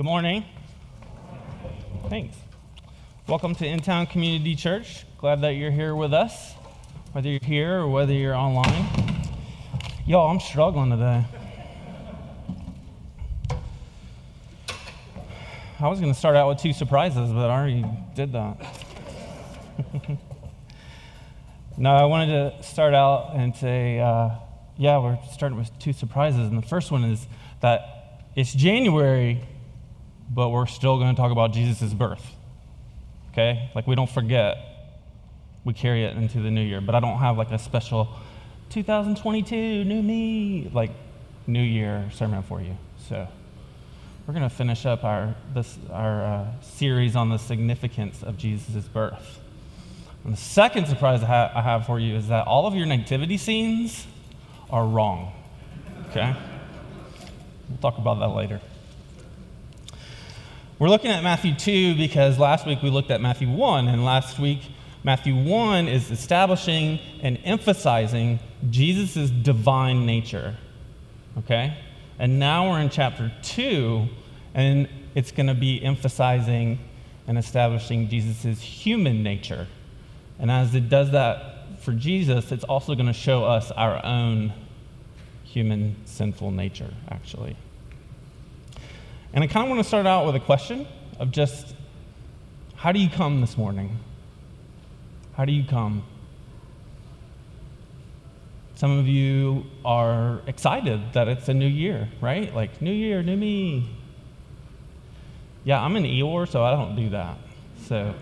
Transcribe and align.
Good 0.00 0.06
morning. 0.06 0.46
Thanks. 2.08 2.34
Welcome 3.28 3.54
to 3.56 3.66
In 3.66 3.80
Town 3.80 4.06
Community 4.06 4.56
Church. 4.56 5.04
Glad 5.18 5.42
that 5.42 5.56
you're 5.56 5.70
here 5.70 5.94
with 5.94 6.14
us, 6.14 6.54
whether 7.12 7.28
you're 7.28 7.38
here 7.42 7.80
or 7.80 7.88
whether 7.90 8.14
you're 8.14 8.34
online. 8.34 8.86
Yo, 10.06 10.20
I'm 10.22 10.40
struggling 10.40 10.88
today. 10.88 11.26
I 15.78 15.86
was 15.86 16.00
going 16.00 16.10
to 16.10 16.18
start 16.18 16.34
out 16.34 16.48
with 16.48 16.60
two 16.62 16.72
surprises, 16.72 17.30
but 17.30 17.50
I 17.50 17.58
already 17.58 17.84
did 18.14 18.32
that. 18.32 18.56
no, 21.76 21.90
I 21.90 22.06
wanted 22.06 22.56
to 22.56 22.62
start 22.62 22.94
out 22.94 23.32
and 23.34 23.54
say, 23.54 24.00
uh, 24.00 24.30
yeah, 24.78 24.96
we're 24.96 25.18
starting 25.30 25.58
with 25.58 25.78
two 25.78 25.92
surprises. 25.92 26.48
And 26.48 26.56
the 26.56 26.66
first 26.66 26.90
one 26.90 27.04
is 27.04 27.26
that 27.60 28.22
it's 28.34 28.54
January, 28.54 29.46
but 30.30 30.50
we're 30.50 30.66
still 30.66 30.96
going 30.98 31.14
to 31.14 31.20
talk 31.20 31.32
about 31.32 31.52
Jesus' 31.52 31.92
birth. 31.92 32.24
Okay? 33.32 33.70
Like 33.74 33.86
we 33.86 33.94
don't 33.94 34.10
forget. 34.10 34.58
We 35.64 35.74
carry 35.74 36.04
it 36.04 36.16
into 36.16 36.40
the 36.40 36.50
new 36.50 36.62
year. 36.62 36.80
But 36.80 36.94
I 36.94 37.00
don't 37.00 37.18
have 37.18 37.36
like 37.36 37.50
a 37.50 37.58
special 37.58 38.08
2022, 38.70 39.84
new 39.84 40.02
me, 40.02 40.70
like 40.72 40.92
new 41.46 41.62
year 41.62 42.08
sermon 42.14 42.42
for 42.42 42.62
you. 42.62 42.76
So 43.08 43.26
we're 44.26 44.34
going 44.34 44.48
to 44.48 44.54
finish 44.54 44.86
up 44.86 45.02
our, 45.02 45.34
this, 45.52 45.76
our 45.90 46.24
uh, 46.24 46.46
series 46.62 47.16
on 47.16 47.30
the 47.30 47.38
significance 47.38 48.22
of 48.22 48.38
Jesus' 48.38 48.84
birth. 48.86 49.40
And 50.24 50.32
the 50.32 50.36
second 50.40 50.86
surprise 50.86 51.22
I, 51.22 51.26
ha- 51.26 51.52
I 51.54 51.62
have 51.62 51.86
for 51.86 51.98
you 51.98 52.14
is 52.14 52.28
that 52.28 52.46
all 52.46 52.66
of 52.66 52.74
your 52.74 52.86
nativity 52.86 53.36
scenes 53.36 54.06
are 54.70 54.86
wrong. 54.86 55.32
Okay? 56.10 56.36
We'll 57.68 57.78
talk 57.78 57.98
about 57.98 58.20
that 58.20 58.28
later. 58.28 58.60
We're 60.80 60.88
looking 60.88 61.10
at 61.10 61.22
Matthew 61.22 61.54
2 61.54 61.94
because 61.96 62.38
last 62.38 62.66
week 62.66 62.82
we 62.82 62.88
looked 62.88 63.10
at 63.10 63.20
Matthew 63.20 63.50
1, 63.50 63.86
and 63.86 64.02
last 64.02 64.38
week 64.38 64.60
Matthew 65.04 65.36
1 65.36 65.88
is 65.88 66.10
establishing 66.10 66.98
and 67.22 67.38
emphasizing 67.44 68.40
Jesus' 68.70 69.28
divine 69.28 70.06
nature. 70.06 70.56
Okay? 71.36 71.76
And 72.18 72.38
now 72.38 72.70
we're 72.70 72.80
in 72.80 72.88
chapter 72.88 73.30
2, 73.42 74.08
and 74.54 74.88
it's 75.14 75.32
going 75.32 75.48
to 75.48 75.54
be 75.54 75.84
emphasizing 75.84 76.78
and 77.26 77.36
establishing 77.36 78.08
Jesus' 78.08 78.62
human 78.62 79.22
nature. 79.22 79.66
And 80.38 80.50
as 80.50 80.74
it 80.74 80.88
does 80.88 81.10
that 81.10 81.78
for 81.80 81.92
Jesus, 81.92 82.52
it's 82.52 82.64
also 82.64 82.94
going 82.94 83.06
to 83.06 83.12
show 83.12 83.44
us 83.44 83.70
our 83.72 84.02
own 84.02 84.54
human 85.44 85.96
sinful 86.06 86.52
nature, 86.52 86.94
actually. 87.10 87.54
And 89.32 89.44
I 89.44 89.46
kind 89.46 89.64
of 89.64 89.70
want 89.70 89.80
to 89.80 89.88
start 89.88 90.06
out 90.06 90.26
with 90.26 90.34
a 90.34 90.40
question 90.40 90.88
of 91.20 91.30
just 91.30 91.74
how 92.74 92.90
do 92.90 92.98
you 92.98 93.08
come 93.08 93.40
this 93.40 93.56
morning? 93.56 93.98
How 95.34 95.44
do 95.44 95.52
you 95.52 95.64
come? 95.64 96.02
Some 98.74 98.98
of 98.98 99.06
you 99.06 99.66
are 99.84 100.40
excited 100.46 101.12
that 101.12 101.28
it's 101.28 101.48
a 101.48 101.54
new 101.54 101.68
year, 101.68 102.08
right? 102.20 102.52
Like, 102.54 102.82
new 102.82 102.92
year, 102.92 103.22
new 103.22 103.36
me. 103.36 103.88
Yeah, 105.64 105.80
I'm 105.80 105.94
an 105.96 106.04
Eeyore, 106.04 106.48
so 106.48 106.64
I 106.64 106.72
don't 106.72 106.96
do 106.96 107.10
that. 107.10 107.36
So, 107.84 108.14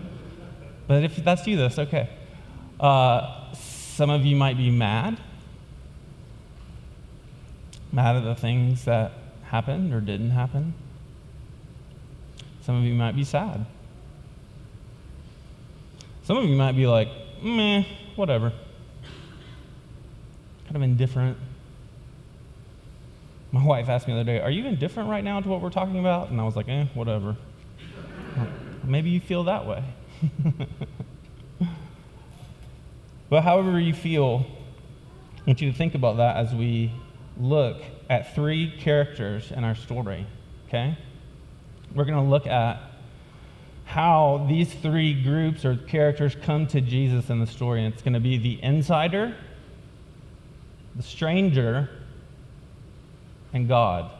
but 0.89 1.05
if 1.05 1.17
that's 1.17 1.47
you, 1.47 1.56
that's 1.56 1.79
okay. 1.79 2.11
Uh, 2.81 3.53
some 3.55 4.11
of 4.11 4.27
you 4.27 4.36
might 4.36 4.56
be 4.56 4.70
mad. 4.70 5.19
Mad 7.92 8.17
at 8.17 8.25
the 8.25 8.34
things 8.34 8.84
that 8.84 9.12
happened 9.45 9.95
or 9.95 10.01
didn't 10.01 10.31
happen. 10.31 10.75
Some 12.69 12.77
of 12.77 12.84
you 12.84 12.92
might 12.92 13.16
be 13.16 13.24
sad. 13.24 13.64
Some 16.24 16.36
of 16.36 16.44
you 16.44 16.55
might 16.55 16.77
be 16.77 16.86
like, 16.86 17.08
meh, 17.42 17.83
whatever. 18.14 18.52
Kind 20.64 20.77
of 20.77 20.83
indifferent. 20.83 21.39
My 23.52 23.64
wife 23.64 23.89
asked 23.89 24.06
me 24.06 24.12
the 24.12 24.20
other 24.20 24.33
day, 24.33 24.40
Are 24.42 24.51
you 24.51 24.67
indifferent 24.67 25.08
right 25.08 25.24
now 25.24 25.40
to 25.40 25.48
what 25.48 25.62
we're 25.62 25.70
talking 25.70 25.98
about? 25.98 26.29
And 26.29 26.39
I 26.39 26.45
was 26.45 26.56
like, 26.56 26.68
Eh, 26.68 26.84
whatever. 26.92 27.36
Maybe 28.85 29.08
you 29.08 29.20
feel 29.20 29.45
that 29.45 29.64
way. 29.64 29.83
but 33.30 33.45
however 33.45 33.80
you 33.80 33.95
feel, 33.95 34.45
I 35.39 35.42
want 35.46 35.62
you 35.62 35.73
to 35.73 35.79
think 35.79 35.95
about 35.95 36.18
that 36.18 36.36
as 36.36 36.55
we 36.55 36.92
look 37.40 37.80
at 38.11 38.35
three 38.35 38.77
characters 38.79 39.52
in 39.52 39.64
our 39.64 39.74
story, 39.74 40.27
okay? 40.67 40.98
We're 41.94 42.04
going 42.04 42.22
to 42.22 42.30
look 42.30 42.46
at 42.46 42.80
how 43.84 44.44
these 44.48 44.72
three 44.72 45.22
groups 45.22 45.64
or 45.64 45.76
characters 45.76 46.36
come 46.42 46.66
to 46.66 46.80
Jesus 46.80 47.30
in 47.30 47.40
the 47.40 47.46
story. 47.46 47.84
And 47.84 47.92
it's 47.92 48.02
going 48.02 48.12
to 48.12 48.20
be 48.20 48.36
the 48.36 48.62
insider, 48.62 49.34
the 50.94 51.02
stranger, 51.02 51.88
and 53.52 53.66
God. 53.66 54.10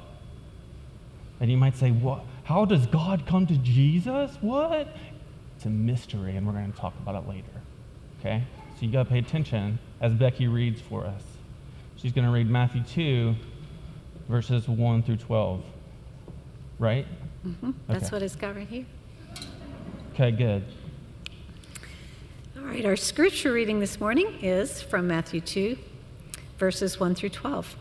And 1.41 1.51
you 1.51 1.57
might 1.57 1.77
say, 1.77 1.91
what? 1.91 2.25
How 2.45 2.65
does 2.65 2.87
God 2.87 3.27
come 3.27 3.47
to 3.47 3.57
Jesus? 3.59 4.39
What? 4.41 4.89
It's 5.57 5.67
a 5.67 5.71
mystery, 5.71 6.37
and 6.37 6.47
we're 6.47 6.55
going 6.55 6.73
to 6.73 6.79
talk 6.79 6.95
about 7.03 7.23
it 7.23 7.29
later. 7.29 7.45
Okay? 8.21 8.43
So 8.77 8.87
you 8.87 8.93
got 8.93 9.03
to 9.03 9.11
pay 9.11 9.19
attention 9.19 9.79
as 10.01 10.15
Becky 10.15 10.49
reads 10.49 10.81
for 10.81 11.05
us. 11.05 11.23
She's 11.97 12.13
going 12.13 12.25
to 12.25 12.33
read 12.33 12.49
Matthew 12.49 12.83
2, 12.85 13.35
verses 14.29 14.67
1 14.67 15.03
through 15.03 15.17
12. 15.17 15.65
Right? 16.79 17.07
Mm-hmm. 17.47 17.71
That's 17.87 18.07
okay. 18.07 18.17
what 18.17 18.23
it's 18.23 18.37
got 18.37 18.57
right 18.57 18.67
here. 18.67 18.87
Okay, 20.15 20.31
good. 20.33 20.65
All 22.57 22.65
right, 22.65 22.85
our 22.85 22.97
scripture 22.97 23.53
reading 23.53 23.79
this 23.79 24.01
morning 24.01 24.39
is 24.43 24.83
from 24.83 25.07
Matthew 25.07 25.41
2, 25.41 25.79
verses 26.59 26.99
1 26.99 27.15
through 27.15 27.29
12. 27.29 27.77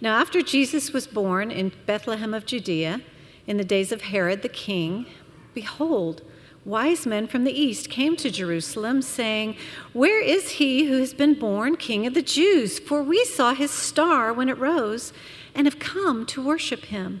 Now, 0.00 0.18
after 0.18 0.42
Jesus 0.42 0.92
was 0.92 1.06
born 1.06 1.52
in 1.52 1.70
Bethlehem 1.86 2.34
of 2.34 2.44
Judea, 2.44 3.00
in 3.46 3.56
the 3.56 3.64
days 3.64 3.92
of 3.92 4.02
Herod 4.02 4.42
the 4.42 4.48
king, 4.48 5.06
behold, 5.54 6.22
wise 6.64 7.06
men 7.06 7.28
from 7.28 7.44
the 7.44 7.52
east 7.52 7.88
came 7.88 8.16
to 8.16 8.30
Jerusalem, 8.30 9.02
saying, 9.02 9.56
Where 9.92 10.20
is 10.20 10.50
he 10.50 10.86
who 10.86 10.98
has 10.98 11.14
been 11.14 11.34
born 11.34 11.76
king 11.76 12.06
of 12.06 12.14
the 12.14 12.22
Jews? 12.22 12.80
For 12.80 13.00
we 13.00 13.24
saw 13.24 13.54
his 13.54 13.70
star 13.70 14.32
when 14.32 14.48
it 14.48 14.58
rose 14.58 15.12
and 15.54 15.68
have 15.68 15.78
come 15.78 16.26
to 16.26 16.44
worship 16.44 16.86
him. 16.86 17.20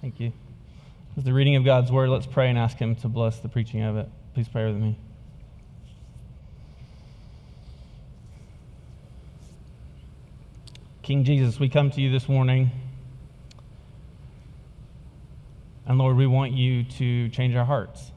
Thank 0.00 0.20
you. 0.20 0.32
As 1.16 1.24
the 1.24 1.32
reading 1.32 1.56
of 1.56 1.64
God's 1.64 1.90
word, 1.90 2.08
let's 2.08 2.26
pray 2.26 2.48
and 2.48 2.56
ask 2.56 2.76
Him 2.76 2.94
to 2.96 3.08
bless 3.08 3.40
the 3.40 3.48
preaching 3.48 3.82
of 3.82 3.96
it. 3.96 4.08
Please 4.32 4.46
pray 4.46 4.66
with 4.66 4.80
me. 4.80 4.96
King 11.02 11.24
Jesus, 11.24 11.58
we 11.58 11.68
come 11.68 11.90
to 11.90 12.00
you 12.00 12.12
this 12.12 12.28
morning. 12.28 12.70
And 15.84 15.98
Lord, 15.98 16.16
we 16.16 16.28
want 16.28 16.52
you 16.52 16.84
to 16.84 17.28
change 17.30 17.56
our 17.56 17.64
hearts. 17.64 18.12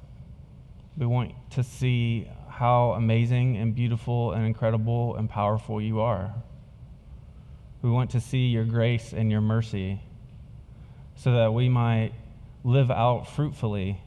We 0.95 1.07
want 1.07 1.33
to 1.51 1.63
see 1.63 2.29
how 2.47 2.91
amazing 2.91 3.57
and 3.57 3.73
beautiful 3.73 4.33
and 4.33 4.45
incredible 4.45 5.15
and 5.15 5.27
powerful 5.27 5.81
you 5.81 6.01
are. 6.01 6.31
We 7.81 7.89
want 7.89 8.11
to 8.11 8.19
see 8.19 8.47
your 8.47 8.65
grace 8.65 9.13
and 9.13 9.31
your 9.31 9.41
mercy 9.41 9.99
so 11.21 11.33
that 11.33 11.53
we 11.53 11.69
might 11.69 12.13
live 12.63 12.89
out 12.89 13.27
fruitfully 13.27 14.01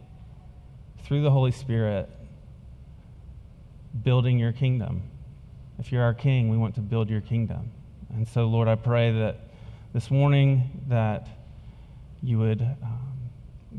through 1.05 1.23
the 1.23 1.31
Holy 1.31 1.53
Spirit, 1.53 2.11
building 4.03 4.37
your 4.37 4.51
kingdom. 4.51 5.03
If 5.79 5.93
you're 5.93 6.03
our 6.03 6.15
king, 6.15 6.49
we 6.49 6.57
want 6.57 6.75
to 6.75 6.81
build 6.81 7.09
your 7.09 7.21
kingdom. 7.21 7.71
And 8.13 8.27
so, 8.27 8.47
Lord, 8.47 8.67
I 8.67 8.75
pray 8.75 9.13
that 9.13 9.37
this 9.93 10.11
morning 10.11 10.83
that 10.89 11.29
you 12.21 12.41
would 12.41 12.63
um, 12.63 13.31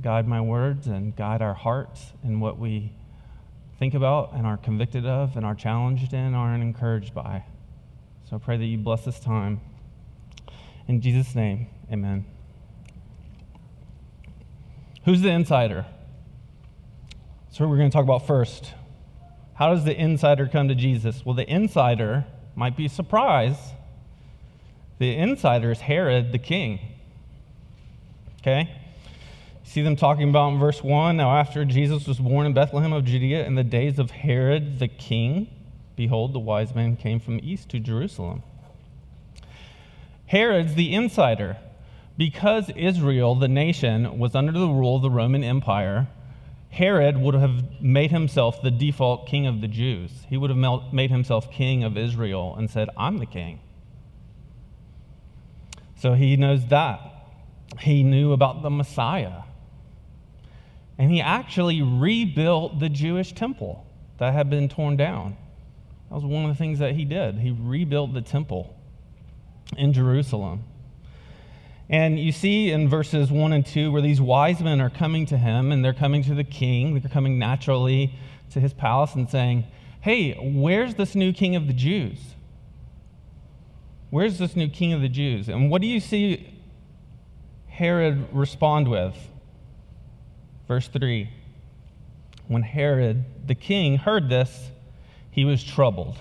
guide 0.02 0.30
my 0.30 0.40
words 0.40 0.88
and 0.88 1.14
guide 1.14 1.42
our 1.42 1.54
hearts 1.54 2.14
in 2.24 2.40
what 2.40 2.58
we 2.58 2.94
think 3.80 3.96
about 3.96 4.32
and 4.32 4.48
are 4.48 4.56
convicted 4.56 5.06
of 5.06 5.36
and 5.36 5.46
are 5.46 5.56
challenged 5.56 6.14
in, 6.14 6.20
and 6.20 6.36
are 6.38 6.56
encouraged 6.56 7.14
by. 7.14 7.44
So 8.30 8.38
I 8.38 8.40
pray 8.40 8.56
that 8.56 8.66
you 8.66 8.78
bless 8.78 9.04
this 9.04 9.20
time. 9.20 9.60
In 10.88 11.02
Jesus' 11.02 11.36
name, 11.36 11.68
amen. 11.92 12.26
Who's 15.06 15.22
the 15.22 15.30
insider? 15.30 15.86
That's 17.46 17.60
what 17.60 17.70
we're 17.70 17.78
going 17.78 17.90
to 17.90 17.94
talk 17.94 18.04
about 18.04 18.28
first. 18.28 18.74
How 19.54 19.74
does 19.74 19.86
the 19.86 19.96
insider 19.96 20.48
come 20.48 20.68
to 20.68 20.76
Jesus? 20.76 21.26
Well, 21.26 21.36
the 21.36 21.50
insider 21.50 22.26
might 22.56 22.76
be 22.76 22.88
a 22.88 22.90
surprise. 22.90 23.58
The 25.00 25.16
insider 25.16 25.72
is 25.72 25.80
Herod 25.82 26.32
the 26.32 26.40
king. 26.40 26.80
Okay? 28.42 28.70
see 29.66 29.82
them 29.82 29.96
talking 29.96 30.30
about 30.30 30.54
in 30.54 30.60
verse 30.60 30.84
1 30.84 31.18
now 31.18 31.36
after 31.36 31.66
jesus 31.66 32.08
was 32.08 32.20
born 32.20 32.46
in 32.46 32.54
bethlehem 32.54 32.94
of 32.94 33.04
judea 33.04 33.46
in 33.46 33.56
the 33.56 33.64
days 33.64 34.00
of 34.00 34.12
herod 34.12 34.80
the 34.80 34.88
king 34.88 35.50
behold 35.96 36.34
the 36.34 36.40
wise 36.40 36.74
men 36.76 36.96
came 36.96 37.20
from 37.20 37.40
east 37.42 37.68
to 37.68 37.80
jerusalem 37.80 38.44
herod's 40.28 40.76
the 40.76 40.94
insider 40.94 41.58
because 42.18 42.70
israel 42.76 43.36
the 43.36 43.48
nation 43.48 44.18
was 44.18 44.36
under 44.36 44.52
the 44.52 44.68
rule 44.68 44.98
of 44.98 45.02
the 45.02 45.10
roman 45.10 45.44
empire 45.44 46.08
herod 46.70 47.18
would 47.18 47.36
have 47.36 47.64
made 47.82 48.12
himself 48.12 48.62
the 48.62 48.72
default 48.72 49.28
king 49.28 49.46
of 49.46 49.62
the 49.62 49.68
jews 49.68 50.12
he 50.30 50.38
would 50.38 50.50
have 50.50 50.94
made 50.94 51.12
himself 51.12 51.52
king 51.52 51.84
of 51.84 51.98
israel 51.98 52.56
and 52.58 52.70
said 52.70 52.90
i'm 52.98 53.18
the 53.18 53.26
king 53.26 53.60
so 55.98 56.14
he 56.14 56.36
knows 56.36 56.68
that 56.68 57.00
he 57.80 58.04
knew 58.04 58.32
about 58.34 58.62
the 58.62 58.70
messiah 58.70 59.42
and 60.98 61.12
he 61.12 61.22
actually 61.22 61.82
rebuilt 61.82 62.80
the 62.80 62.90
Jewish 62.90 63.34
temple 63.34 63.86
that 64.18 64.34
had 64.34 64.50
been 64.50 64.70
torn 64.70 64.96
down. 64.96 65.36
That 66.10 66.16
was 66.16 66.26
one 66.26 66.46
of 66.46 66.50
the 66.50 66.58
things 66.58 66.80
that 66.80 66.96
he 66.96 67.04
did. 67.04 67.40
He 67.40 67.52
rebuilt 67.52 68.14
the 68.14 68.22
temple 68.22 68.76
in 69.78 69.92
Jerusalem. 69.92 70.64
And 71.90 72.20
you 72.20 72.32
see 72.32 72.72
in 72.72 72.90
verses 72.90 73.32
1 73.32 73.54
and 73.54 73.66
2 73.66 73.92
where 73.92 74.02
these 74.02 74.20
wise 74.20 74.62
men 74.62 74.82
are 74.82 74.90
coming 74.90 75.26
to 75.28 75.38
him 75.38 75.72
and 75.72 75.86
they're 75.86 75.94
coming 75.94 76.24
to 76.24 76.34
the 76.34 76.44
king. 76.44 77.00
They're 77.00 77.12
coming 77.12 77.38
naturally 77.38 78.16
to 78.52 78.60
his 78.60 78.74
palace 78.74 79.14
and 79.14 79.30
saying, 79.30 79.66
Hey, 80.02 80.34
where's 80.34 80.96
this 80.96 81.16
new 81.16 81.34
king 81.34 81.56
of 81.56 81.68
the 81.68 81.74
Jews? 81.74 82.20
Where's 84.10 84.38
this 84.38 84.56
new 84.56 84.70
king 84.70 84.94
of 84.94 85.02
the 85.02 85.10
Jews? 85.10 85.50
And 85.50 85.70
what 85.70 85.82
do 85.82 85.88
you 85.88 86.00
see 86.00 86.54
Herod 87.68 88.28
respond 88.32 88.88
with? 88.88 89.16
Verse 90.68 90.88
3 90.88 91.30
When 92.48 92.64
Herod 92.64 93.26
the 93.48 93.56
king 93.56 93.98
heard 93.98 94.30
this, 94.30 94.72
he 95.30 95.46
was 95.46 95.64
troubled. 95.64 96.18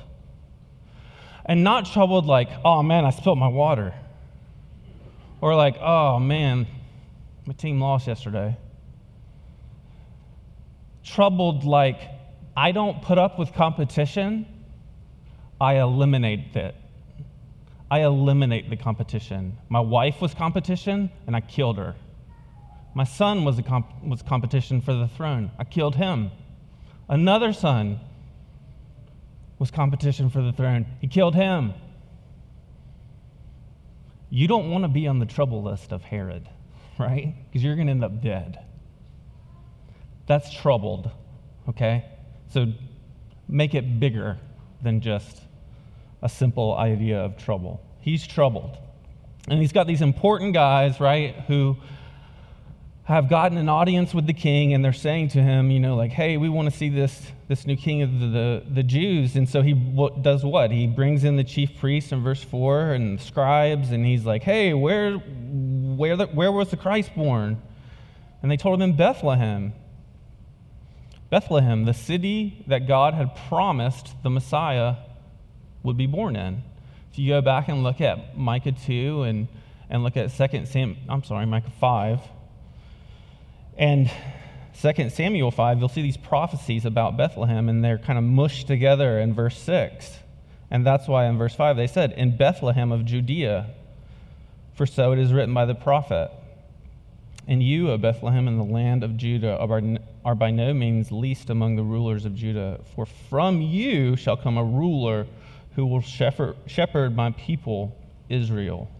And 1.47 1.63
not 1.63 1.87
troubled 1.87 2.27
like, 2.27 2.49
oh 2.65 2.83
man, 2.83 3.05
I 3.05 3.11
spilled 3.11 3.39
my 3.39 3.49
water. 3.49 3.95
Or 5.45 5.55
like, 5.55 5.77
oh 5.79 6.19
man, 6.19 6.67
my 7.45 7.53
team 7.53 7.79
lost 7.79 8.07
yesterday. 8.07 8.57
Troubled 11.05 11.65
like, 11.65 12.01
I 12.57 12.73
don't 12.73 13.03
put 13.03 13.19
up 13.19 13.39
with 13.39 13.53
competition, 13.53 14.47
I 15.61 15.75
eliminate 15.81 16.57
it. 16.57 16.75
I 17.91 18.05
eliminate 18.05 18.71
the 18.71 18.77
competition. 18.77 19.59
My 19.69 19.81
wife 19.81 20.23
was 20.23 20.33
competition, 20.33 21.11
and 21.27 21.37
I 21.37 21.43
killed 21.43 21.77
her. 21.77 21.95
My 22.95 23.05
son 23.05 23.45
was, 23.45 23.59
a 23.59 23.63
comp- 23.63 24.03
was 24.03 24.23
competition 24.23 24.81
for 24.81 24.95
the 24.95 25.09
throne. 25.09 25.51
I 25.59 25.65
killed 25.65 25.97
him. 25.97 26.31
Another 27.07 27.53
son 27.53 28.01
was 29.59 29.71
competition 29.71 30.31
for 30.31 30.41
the 30.41 30.53
throne. 30.53 30.87
He 31.03 31.07
killed 31.07 31.35
him. 31.35 31.75
You 34.35 34.49
don't 34.49 34.69
want 34.69 34.83
to 34.83 34.89
be 34.89 35.07
on 35.07 35.21
the 35.21 35.27
trouble 35.27 35.63
list 35.63 35.93
of 35.93 36.03
Herod, 36.03 36.49
right? 36.99 37.37
Because 37.47 37.63
you're 37.63 37.77
going 37.77 37.87
to 37.87 37.93
end 37.93 38.03
up 38.03 38.21
dead. 38.21 38.59
That's 40.27 40.53
troubled, 40.53 41.09
okay? 41.69 42.05
So 42.49 42.73
make 43.47 43.77
it 43.77 44.01
bigger 44.01 44.39
than 44.83 45.01
just 45.01 45.41
a 46.21 46.29
simple 46.29 46.75
idea 46.75 47.21
of 47.21 47.37
trouble. 47.37 47.81
He's 48.01 48.27
troubled. 48.27 48.77
And 49.47 49.61
he's 49.61 49.71
got 49.71 49.87
these 49.87 50.03
important 50.03 50.53
guys, 50.53 50.99
right, 50.99 51.37
who 51.47 51.77
have 53.05 53.29
gotten 53.29 53.59
an 53.59 53.69
audience 53.69 54.15
with 54.15 54.27
the 54.27 54.33
king 54.33 54.73
and 54.73 54.83
they're 54.83 54.93
saying 54.93 55.29
to 55.29 55.43
him, 55.43 55.71
you 55.71 55.79
know, 55.79 55.95
like, 55.95 56.11
hey, 56.11 56.39
we 56.39 56.49
want 56.49 56.71
to 56.71 56.77
see 56.77 56.89
this, 56.89 57.31
this 57.49 57.67
new 57.67 57.77
king 57.77 58.01
of 58.01 58.19
the, 58.19 58.27
the, 58.27 58.63
the 58.77 58.83
Jews. 58.83 59.37
And 59.37 59.47
so 59.47 59.61
he 59.61 59.75
does 59.75 60.43
what? 60.43 60.71
He 60.71 60.87
brings 60.87 61.23
in 61.23 61.37
the 61.37 61.45
chief 61.45 61.79
priests 61.79 62.13
in 62.13 62.23
verse 62.23 62.43
4 62.43 62.93
and 62.93 63.19
the 63.19 63.23
scribes, 63.23 63.91
and 63.91 64.07
he's 64.07 64.25
like, 64.25 64.43
hey, 64.43 64.73
where, 64.73 65.17
where, 65.17 66.17
the, 66.17 66.27
where 66.29 66.51
was 66.51 66.71
the 66.71 66.79
Christ 66.79 67.15
born? 67.15 67.61
And 68.43 68.51
they 68.51 68.57
told 68.57 68.81
him 68.81 68.91
in 68.91 68.97
Bethlehem. 68.97 69.75
Bethlehem, 71.29 71.85
the 71.85 71.95
city 71.95 72.65
that 72.69 72.89
God 72.89 73.13
had 73.13 73.37
promised 73.49 74.15
the 74.23 74.31
Messiah 74.31 74.97
would 75.83 75.99
be 75.99 76.07
born 76.07 76.37
in. 76.37 76.63
If 77.13 77.19
you 77.19 77.29
go 77.29 77.43
back 77.43 77.69
and 77.69 77.83
look 77.83 78.01
at 78.01 78.39
Micah 78.39 78.73
2 78.73 79.25
and, 79.25 79.49
and 79.91 80.03
look 80.03 80.17
at 80.17 80.35
2 80.35 80.65
Sam, 80.65 80.97
I'm 81.07 81.23
sorry, 81.23 81.45
Micah 81.45 81.71
5, 81.79 82.21
and 83.77 84.11
2 84.81 85.11
Samuel 85.11 85.51
5, 85.51 85.79
you'll 85.79 85.89
see 85.89 86.03
these 86.03 86.17
prophecies 86.17 86.85
about 86.85 87.17
Bethlehem, 87.17 87.69
and 87.69 87.85
they're 87.85 87.99
kind 87.99 88.19
of 88.19 88.25
mushed 88.25 88.67
together 88.67 89.19
in 89.19 89.33
verse 89.35 89.59
6. 89.59 90.19
And 90.71 90.85
that's 90.85 91.07
why 91.07 91.27
in 91.27 91.39
verse 91.39 91.55
5 91.55 91.77
they 91.77 91.87
said, 91.87 92.13
In 92.13 92.37
Bethlehem 92.37 92.91
of 92.91 93.05
Judea, 93.05 93.71
for 94.75 94.87
so 94.87 95.13
it 95.13 95.19
is 95.19 95.33
written 95.33 95.55
by 95.55 95.65
the 95.65 95.75
prophet. 95.75 96.31
And 97.47 97.63
you, 97.63 97.91
O 97.91 97.99
Bethlehem, 97.99 98.49
in 98.49 98.59
the 98.59 98.65
land 98.65 99.05
of 99.05 99.17
Judah, 99.17 99.57
are, 100.25 100.35
by 100.35 100.51
no 100.51 100.73
means 100.73 101.13
least 101.13 101.51
among 101.51 101.77
the 101.77 101.83
rulers 101.83 102.25
of 102.25 102.35
Judah, 102.35 102.81
for 102.95 103.07
from 103.07 103.61
you 103.61 104.17
shall 104.17 104.37
come 104.37 104.57
a 104.57 104.65
ruler 104.65 105.27
who 105.77 105.87
will 105.87 106.01
shepherd, 106.01 106.57
shepherd 106.67 107.15
my 107.15 107.31
people, 107.33 107.97
Israel. 108.29 108.91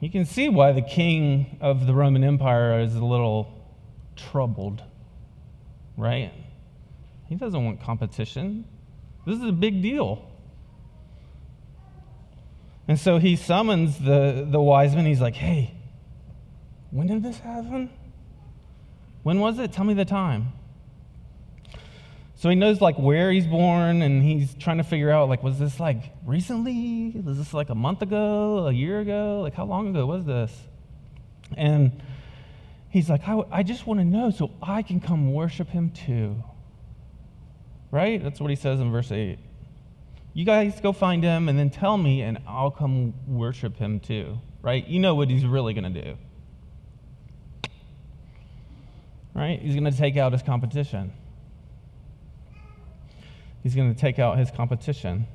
You 0.00 0.10
can 0.10 0.24
see 0.24 0.48
why 0.48 0.72
the 0.72 0.82
king 0.82 1.58
of 1.60 1.86
the 1.86 1.94
Roman 1.94 2.22
Empire 2.22 2.80
is 2.80 2.94
a 2.94 3.04
little 3.04 3.52
troubled, 4.14 4.82
right? 5.96 6.32
He 7.26 7.34
doesn't 7.34 7.64
want 7.64 7.82
competition. 7.82 8.64
This 9.26 9.38
is 9.38 9.44
a 9.44 9.52
big 9.52 9.82
deal. 9.82 10.24
And 12.86 12.98
so 12.98 13.18
he 13.18 13.36
summons 13.36 13.98
the, 13.98 14.46
the 14.48 14.60
wise 14.60 14.94
men. 14.94 15.04
He's 15.04 15.20
like, 15.20 15.34
hey, 15.34 15.74
when 16.90 17.06
did 17.06 17.22
this 17.22 17.38
happen? 17.38 17.90
When 19.24 19.40
was 19.40 19.58
it? 19.58 19.72
Tell 19.72 19.84
me 19.84 19.94
the 19.94 20.06
time. 20.06 20.52
So 22.38 22.48
he 22.48 22.54
knows 22.54 22.80
like 22.80 22.96
where 22.96 23.32
he's 23.32 23.48
born 23.48 24.00
and 24.00 24.22
he's 24.22 24.54
trying 24.54 24.78
to 24.78 24.84
figure 24.84 25.10
out 25.10 25.28
like 25.28 25.42
was 25.42 25.58
this 25.58 25.80
like 25.80 26.12
recently? 26.24 27.10
Was 27.24 27.36
this 27.36 27.52
like 27.52 27.68
a 27.68 27.74
month 27.74 28.00
ago, 28.00 28.68
a 28.68 28.72
year 28.72 29.00
ago? 29.00 29.40
Like 29.42 29.54
how 29.54 29.64
long 29.64 29.88
ago 29.88 30.06
was 30.06 30.24
this? 30.24 30.56
And 31.56 32.00
he's 32.90 33.10
like, 33.10 33.26
I, 33.26 33.42
I 33.50 33.62
just 33.64 33.88
want 33.88 33.98
to 33.98 34.04
know 34.04 34.30
so 34.30 34.52
I 34.62 34.82
can 34.82 35.00
come 35.00 35.32
worship 35.32 35.68
him 35.68 35.90
too. 35.90 36.36
Right? 37.90 38.22
That's 38.22 38.40
what 38.40 38.50
he 38.50 38.56
says 38.56 38.78
in 38.78 38.92
verse 38.92 39.10
8. 39.10 39.36
You 40.32 40.44
guys 40.44 40.80
go 40.80 40.92
find 40.92 41.24
him 41.24 41.48
and 41.48 41.58
then 41.58 41.70
tell 41.70 41.98
me, 41.98 42.22
and 42.22 42.38
I'll 42.46 42.70
come 42.70 43.14
worship 43.26 43.78
him 43.78 43.98
too. 43.98 44.38
Right? 44.62 44.86
You 44.86 45.00
know 45.00 45.16
what 45.16 45.28
he's 45.28 45.44
really 45.44 45.74
going 45.74 45.92
to 45.92 46.02
do. 46.02 46.18
Right? 49.34 49.60
He's 49.60 49.74
going 49.74 49.90
to 49.90 49.98
take 49.98 50.16
out 50.16 50.30
his 50.30 50.42
competition. 50.42 51.12
He's 53.68 53.74
going 53.74 53.94
to 53.94 54.00
take 54.00 54.18
out 54.18 54.38
his 54.38 54.50
competition. 54.50 55.26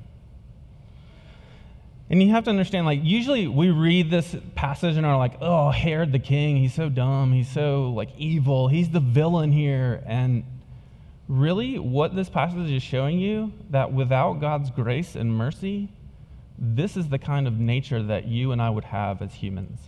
And 2.10 2.20
you 2.20 2.30
have 2.30 2.42
to 2.44 2.50
understand, 2.50 2.84
like, 2.84 2.98
usually 3.04 3.46
we 3.46 3.70
read 3.70 4.10
this 4.10 4.34
passage 4.56 4.96
and 4.96 5.06
are 5.06 5.16
like, 5.16 5.34
oh, 5.40 5.70
Herod 5.70 6.10
the 6.10 6.18
king, 6.18 6.56
he's 6.56 6.74
so 6.74 6.88
dumb, 6.88 7.32
he's 7.32 7.48
so, 7.48 7.90
like, 7.90 8.08
evil, 8.18 8.66
he's 8.66 8.90
the 8.90 8.98
villain 8.98 9.52
here. 9.52 10.02
And 10.04 10.42
really, 11.28 11.78
what 11.78 12.16
this 12.16 12.28
passage 12.28 12.72
is 12.72 12.82
showing 12.82 13.20
you, 13.20 13.52
that 13.70 13.92
without 13.92 14.40
God's 14.40 14.68
grace 14.70 15.14
and 15.14 15.32
mercy, 15.32 15.92
this 16.58 16.96
is 16.96 17.10
the 17.10 17.20
kind 17.20 17.46
of 17.46 17.60
nature 17.60 18.02
that 18.02 18.26
you 18.26 18.50
and 18.50 18.60
I 18.60 18.68
would 18.68 18.86
have 18.86 19.22
as 19.22 19.32
humans. 19.32 19.78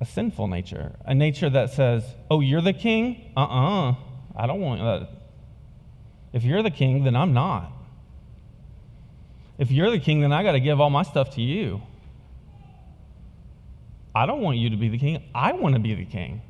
A 0.00 0.04
sinful 0.04 0.46
nature, 0.46 0.94
a 1.04 1.12
nature 1.12 1.50
that 1.50 1.70
says, 1.72 2.04
oh, 2.30 2.38
you're 2.38 2.60
the 2.60 2.72
king? 2.72 3.32
Uh 3.36 3.40
uh-uh, 3.40 3.90
uh, 3.90 3.94
I 4.36 4.46
don't 4.46 4.60
want 4.60 4.80
that. 4.80 5.08
If 6.32 6.44
you're 6.44 6.62
the 6.62 6.70
king, 6.70 7.04
then 7.04 7.16
I'm 7.16 7.32
not. 7.32 7.72
If 9.58 9.70
you're 9.70 9.90
the 9.90 9.98
king, 9.98 10.20
then 10.20 10.32
I 10.32 10.42
got 10.42 10.52
to 10.52 10.60
give 10.60 10.80
all 10.80 10.90
my 10.90 11.02
stuff 11.02 11.34
to 11.36 11.42
you. 11.42 11.80
I 14.14 14.26
don't 14.26 14.40
want 14.40 14.58
you 14.58 14.70
to 14.70 14.76
be 14.76 14.88
the 14.88 14.98
king. 14.98 15.22
I 15.34 15.52
want 15.52 15.74
to 15.74 15.80
be 15.80 15.94
the 15.94 16.04
king. 16.04 16.42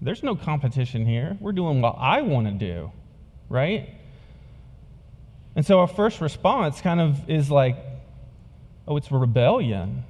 There's 0.00 0.22
no 0.22 0.36
competition 0.36 1.06
here. 1.06 1.36
We're 1.40 1.52
doing 1.52 1.80
what 1.80 1.96
I 1.98 2.22
want 2.22 2.46
to 2.46 2.52
do, 2.52 2.92
right? 3.48 3.88
And 5.56 5.64
so 5.64 5.80
our 5.80 5.86
first 5.86 6.20
response 6.20 6.80
kind 6.80 7.00
of 7.00 7.30
is 7.30 7.50
like, 7.50 7.76
oh, 8.86 8.96
it's 8.96 9.10
rebellion. 9.10 10.04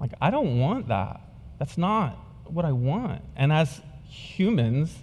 Like, 0.00 0.12
I 0.20 0.30
don't 0.30 0.58
want 0.58 0.88
that. 0.88 1.20
That's 1.58 1.78
not 1.78 2.18
what 2.44 2.64
I 2.64 2.72
want. 2.72 3.22
And 3.36 3.52
as 3.52 3.80
humans, 4.08 4.96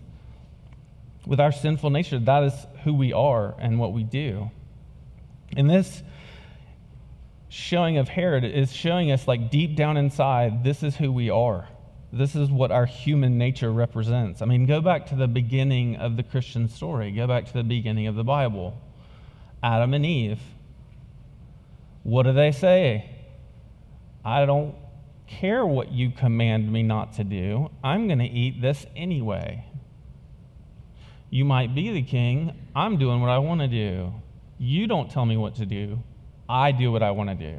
with 1.25 1.39
our 1.39 1.51
sinful 1.51 1.89
nature, 1.89 2.19
that 2.19 2.43
is 2.43 2.53
who 2.83 2.93
we 2.93 3.13
are 3.13 3.55
and 3.59 3.79
what 3.79 3.93
we 3.93 4.03
do. 4.03 4.51
And 5.55 5.69
this 5.69 6.03
showing 7.49 7.97
of 7.97 8.09
Herod 8.09 8.43
is 8.43 8.73
showing 8.73 9.11
us, 9.11 9.27
like 9.27 9.49
deep 9.49 9.75
down 9.75 9.97
inside, 9.97 10.63
this 10.63 10.83
is 10.83 10.95
who 10.95 11.11
we 11.11 11.29
are. 11.29 11.67
This 12.11 12.35
is 12.35 12.49
what 12.49 12.71
our 12.71 12.85
human 12.85 13.37
nature 13.37 13.71
represents. 13.71 14.41
I 14.41 14.45
mean, 14.45 14.65
go 14.65 14.81
back 14.81 15.07
to 15.07 15.15
the 15.15 15.27
beginning 15.27 15.97
of 15.97 16.17
the 16.17 16.23
Christian 16.23 16.69
story, 16.69 17.11
go 17.11 17.27
back 17.27 17.45
to 17.47 17.53
the 17.53 17.63
beginning 17.63 18.07
of 18.07 18.15
the 18.15 18.23
Bible. 18.23 18.77
Adam 19.63 19.93
and 19.93 20.05
Eve. 20.05 20.39
What 22.03 22.23
do 22.23 22.33
they 22.33 22.51
say? 22.51 23.09
I 24.23 24.45
don't 24.45 24.75
care 25.27 25.65
what 25.65 25.91
you 25.91 26.11
command 26.11 26.71
me 26.71 26.83
not 26.83 27.13
to 27.13 27.23
do. 27.23 27.71
I'm 27.83 28.07
going 28.07 28.19
to 28.19 28.25
eat 28.25 28.61
this 28.61 28.85
anyway. 28.95 29.65
You 31.35 31.43
might 31.43 31.75
be 31.75 31.91
the 31.91 32.01
king. 32.01 32.53
I'm 32.73 32.97
doing 32.97 33.19
what 33.19 33.29
I 33.29 33.39
want 33.39 33.59
to 33.59 33.67
do. 33.67 34.13
You 34.57 34.87
don't 34.87 35.11
tell 35.11 35.25
me 35.25 35.35
what 35.35 35.55
to 35.55 35.65
do, 35.65 36.01
I 36.47 36.71
do 36.71 36.93
what 36.93 37.03
I 37.03 37.11
want 37.11 37.27
to 37.27 37.35
do. 37.35 37.57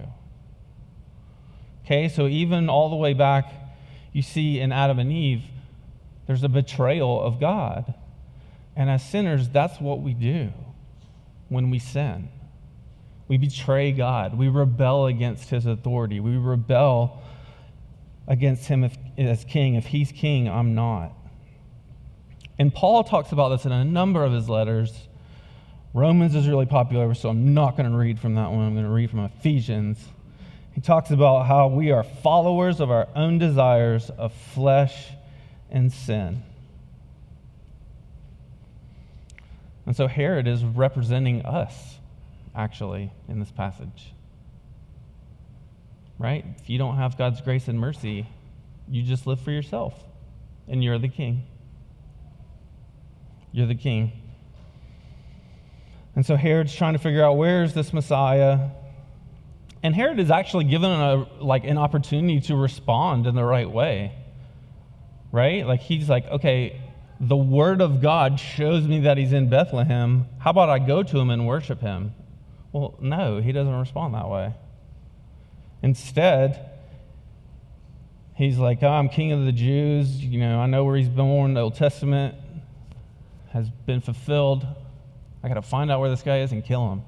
Okay, 1.84 2.08
so 2.08 2.26
even 2.26 2.70
all 2.70 2.88
the 2.88 2.96
way 2.96 3.12
back, 3.12 3.52
you 4.14 4.22
see 4.22 4.60
in 4.60 4.72
Adam 4.72 4.98
and 4.98 5.12
Eve, 5.12 5.42
there's 6.26 6.42
a 6.42 6.48
betrayal 6.48 7.20
of 7.20 7.38
God. 7.38 7.92
And 8.74 8.88
as 8.88 9.06
sinners, 9.06 9.50
that's 9.50 9.78
what 9.78 10.00
we 10.00 10.14
do 10.14 10.54
when 11.50 11.68
we 11.68 11.78
sin. 11.78 12.30
We 13.28 13.36
betray 13.36 13.92
God. 13.92 14.38
We 14.38 14.48
rebel 14.48 15.04
against 15.04 15.50
his 15.50 15.66
authority. 15.66 16.18
We 16.18 16.38
rebel 16.38 17.22
against 18.26 18.68
him 18.68 18.84
if, 18.84 18.96
as 19.18 19.44
king. 19.44 19.74
If 19.74 19.84
he's 19.84 20.12
king, 20.12 20.48
I'm 20.48 20.74
not. 20.74 21.12
And 22.58 22.72
Paul 22.72 23.04
talks 23.04 23.32
about 23.32 23.50
this 23.50 23.66
in 23.66 23.72
a 23.72 23.84
number 23.84 24.24
of 24.24 24.32
his 24.32 24.48
letters. 24.48 25.08
Romans 25.92 26.34
is 26.34 26.48
really 26.48 26.66
popular, 26.66 27.12
so 27.14 27.28
I'm 27.28 27.54
not 27.54 27.76
going 27.76 27.90
to 27.90 27.96
read 27.96 28.18
from 28.18 28.34
that 28.34 28.50
one. 28.50 28.66
I'm 28.66 28.74
going 28.74 28.86
to 28.86 28.90
read 28.90 29.10
from 29.10 29.20
Ephesians. 29.20 29.98
He 30.72 30.80
talks 30.80 31.10
about 31.10 31.46
how 31.46 31.68
we 31.68 31.90
are 31.90 32.02
followers 32.02 32.80
of 32.80 32.90
our 32.90 33.08
own 33.14 33.38
desires 33.38 34.10
of 34.10 34.32
flesh 34.32 35.08
and 35.70 35.92
sin. 35.92 36.42
And 39.86 39.96
so 39.96 40.06
Herod 40.06 40.48
is 40.48 40.64
representing 40.64 41.46
us, 41.46 41.96
actually, 42.54 43.12
in 43.28 43.38
this 43.38 43.50
passage. 43.50 44.12
Right? 46.18 46.44
If 46.60 46.68
you 46.68 46.76
don't 46.76 46.96
have 46.96 47.16
God's 47.16 47.40
grace 47.40 47.68
and 47.68 47.78
mercy, 47.78 48.26
you 48.88 49.02
just 49.02 49.26
live 49.26 49.40
for 49.40 49.50
yourself, 49.50 49.94
and 50.68 50.82
you're 50.82 50.98
the 50.98 51.08
king. 51.08 51.44
You're 53.56 53.66
the 53.66 53.74
king. 53.74 54.12
And 56.14 56.26
so 56.26 56.36
Herod's 56.36 56.74
trying 56.74 56.92
to 56.92 56.98
figure 56.98 57.24
out 57.24 57.38
where 57.38 57.64
is 57.64 57.72
this 57.72 57.90
Messiah? 57.90 58.68
And 59.82 59.94
Herod 59.94 60.20
is 60.20 60.30
actually 60.30 60.64
given 60.64 60.90
a, 60.90 61.26
like 61.40 61.64
an 61.64 61.78
opportunity 61.78 62.38
to 62.48 62.54
respond 62.54 63.26
in 63.26 63.34
the 63.34 63.42
right 63.42 63.70
way. 63.70 64.12
Right? 65.32 65.66
Like 65.66 65.80
he's 65.80 66.06
like, 66.06 66.26
okay, 66.26 66.82
the 67.18 67.34
word 67.34 67.80
of 67.80 68.02
God 68.02 68.38
shows 68.38 68.86
me 68.86 69.00
that 69.00 69.16
he's 69.16 69.32
in 69.32 69.48
Bethlehem. 69.48 70.26
How 70.38 70.50
about 70.50 70.68
I 70.68 70.78
go 70.78 71.02
to 71.02 71.18
him 71.18 71.30
and 71.30 71.46
worship 71.46 71.80
him? 71.80 72.12
Well, 72.72 72.98
no, 73.00 73.40
he 73.40 73.52
doesn't 73.52 73.74
respond 73.74 74.12
that 74.12 74.28
way. 74.28 74.52
Instead, 75.82 76.72
he's 78.34 78.58
like, 78.58 78.82
oh, 78.82 78.88
I'm 78.88 79.08
king 79.08 79.32
of 79.32 79.46
the 79.46 79.52
Jews. 79.52 80.22
You 80.22 80.40
know, 80.40 80.60
I 80.60 80.66
know 80.66 80.84
where 80.84 80.98
he's 80.98 81.08
born. 81.08 81.54
The 81.54 81.62
Old 81.62 81.76
Testament 81.76 82.34
has 83.52 83.70
been 83.70 84.00
fulfilled. 84.00 84.66
I 85.42 85.48
got 85.48 85.54
to 85.54 85.62
find 85.62 85.90
out 85.90 86.00
where 86.00 86.10
this 86.10 86.22
guy 86.22 86.40
is 86.40 86.52
and 86.52 86.64
kill 86.64 86.92
him. 86.92 87.02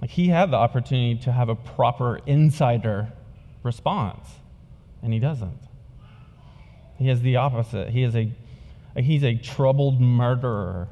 Like 0.00 0.10
he 0.10 0.28
had 0.28 0.50
the 0.50 0.56
opportunity 0.56 1.20
to 1.22 1.32
have 1.32 1.48
a 1.48 1.54
proper 1.54 2.20
insider 2.26 3.12
response, 3.62 4.28
and 5.02 5.12
he 5.12 5.20
doesn't. 5.20 5.60
He 6.98 7.08
has 7.08 7.22
the 7.22 7.36
opposite. 7.36 7.90
He 7.90 8.02
is 8.02 8.16
a 8.16 8.32
he's 8.96 9.22
a 9.22 9.36
troubled 9.36 10.00
murderer. 10.00 10.88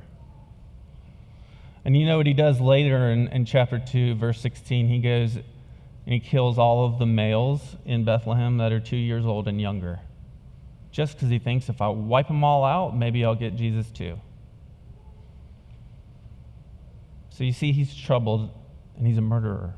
And 1.85 1.97
you 1.97 2.07
know 2.07 2.19
what 2.19 2.27
he 2.27 2.35
does 2.35 2.61
later 2.61 3.11
in, 3.11 3.29
in 3.29 3.47
chapter 3.47 3.79
2, 3.79 4.15
verse 4.15 4.41
16? 4.41 4.89
He 4.89 4.99
goes 5.01 5.37
and 5.37 6.15
he 6.15 6.21
kills 6.21 6.59
all 6.59 6.85
of 6.85 6.99
the 6.99 7.07
males 7.07 7.77
in 7.85 8.05
Bethlehem 8.05 8.59
that 8.59 8.71
are 8.73 8.81
two 8.81 8.97
years 8.97 9.25
old 9.25 9.49
and 9.49 9.61
younger 9.61 10.01
just 10.91 11.15
because 11.15 11.29
he 11.29 11.39
thinks 11.39 11.69
if 11.69 11.81
I 11.81 11.89
wipe 11.89 12.29
them 12.29 12.45
all 12.45 12.65
out, 12.65 12.97
maybe 12.97 13.25
I'll 13.25 13.35
get 13.35 13.57
Jesus 13.57 13.91
too. 13.91 14.19
So 17.31 17.45
you 17.45 17.53
see, 17.53 17.73
he's 17.73 17.95
troubled 17.95 18.51
and 18.97 19.07
he's 19.07 19.19
a 19.19 19.23
murderer. 19.23 19.75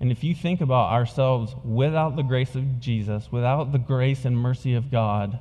And 0.00 0.12
if 0.12 0.22
you 0.22 0.34
think 0.34 0.60
about 0.60 0.92
ourselves 0.92 1.54
without 1.64 2.16
the 2.16 2.22
grace 2.22 2.54
of 2.54 2.80
Jesus, 2.80 3.32
without 3.32 3.72
the 3.72 3.78
grace 3.78 4.24
and 4.24 4.38
mercy 4.38 4.74
of 4.74 4.90
God, 4.90 5.38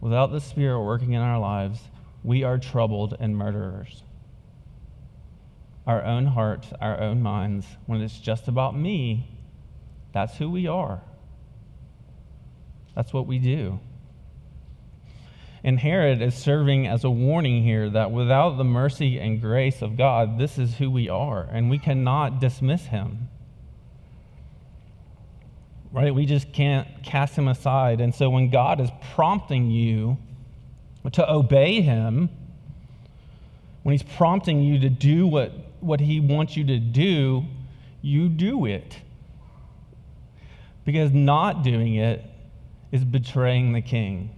without 0.00 0.32
the 0.32 0.40
Spirit 0.40 0.82
working 0.82 1.12
in 1.12 1.20
our 1.20 1.38
lives, 1.38 1.80
we 2.22 2.42
are 2.44 2.58
troubled 2.58 3.16
and 3.18 3.36
murderers. 3.36 4.02
Our 5.86 6.02
own 6.04 6.26
hearts, 6.26 6.68
our 6.80 7.00
own 7.00 7.20
minds, 7.20 7.66
when 7.86 8.00
it's 8.00 8.18
just 8.18 8.48
about 8.48 8.76
me, 8.76 9.28
that's 10.12 10.36
who 10.36 10.48
we 10.48 10.66
are. 10.66 11.02
That's 12.94 13.12
what 13.12 13.26
we 13.26 13.38
do. 13.38 13.80
And 15.64 15.78
Herod 15.78 16.20
is 16.20 16.34
serving 16.34 16.88
as 16.88 17.04
a 17.04 17.10
warning 17.10 17.62
here 17.62 17.88
that 17.90 18.10
without 18.10 18.56
the 18.56 18.64
mercy 18.64 19.18
and 19.18 19.40
grace 19.40 19.80
of 19.80 19.96
God, 19.96 20.38
this 20.38 20.58
is 20.58 20.74
who 20.74 20.90
we 20.90 21.08
are, 21.08 21.48
and 21.52 21.70
we 21.70 21.78
cannot 21.78 22.40
dismiss 22.40 22.86
him. 22.86 23.28
Right? 25.92 26.12
We 26.12 26.26
just 26.26 26.52
can't 26.52 26.88
cast 27.04 27.36
him 27.36 27.48
aside. 27.48 28.00
And 28.00 28.14
so 28.14 28.30
when 28.30 28.50
God 28.50 28.80
is 28.80 28.88
prompting 29.14 29.70
you 29.70 30.16
to 31.12 31.30
obey 31.30 31.80
him, 31.80 32.30
when 33.82 33.92
he's 33.92 34.02
prompting 34.02 34.62
you 34.62 34.80
to 34.80 34.88
do 34.88 35.26
what, 35.26 35.52
what 35.80 36.00
he 36.00 36.18
wants 36.18 36.56
you 36.56 36.64
to 36.64 36.78
do, 36.78 37.44
you 38.00 38.28
do 38.28 38.64
it. 38.66 38.96
Because 40.84 41.12
not 41.12 41.62
doing 41.62 41.96
it 41.96 42.24
is 42.92 43.04
betraying 43.04 43.72
the 43.72 43.80
king. 43.80 44.36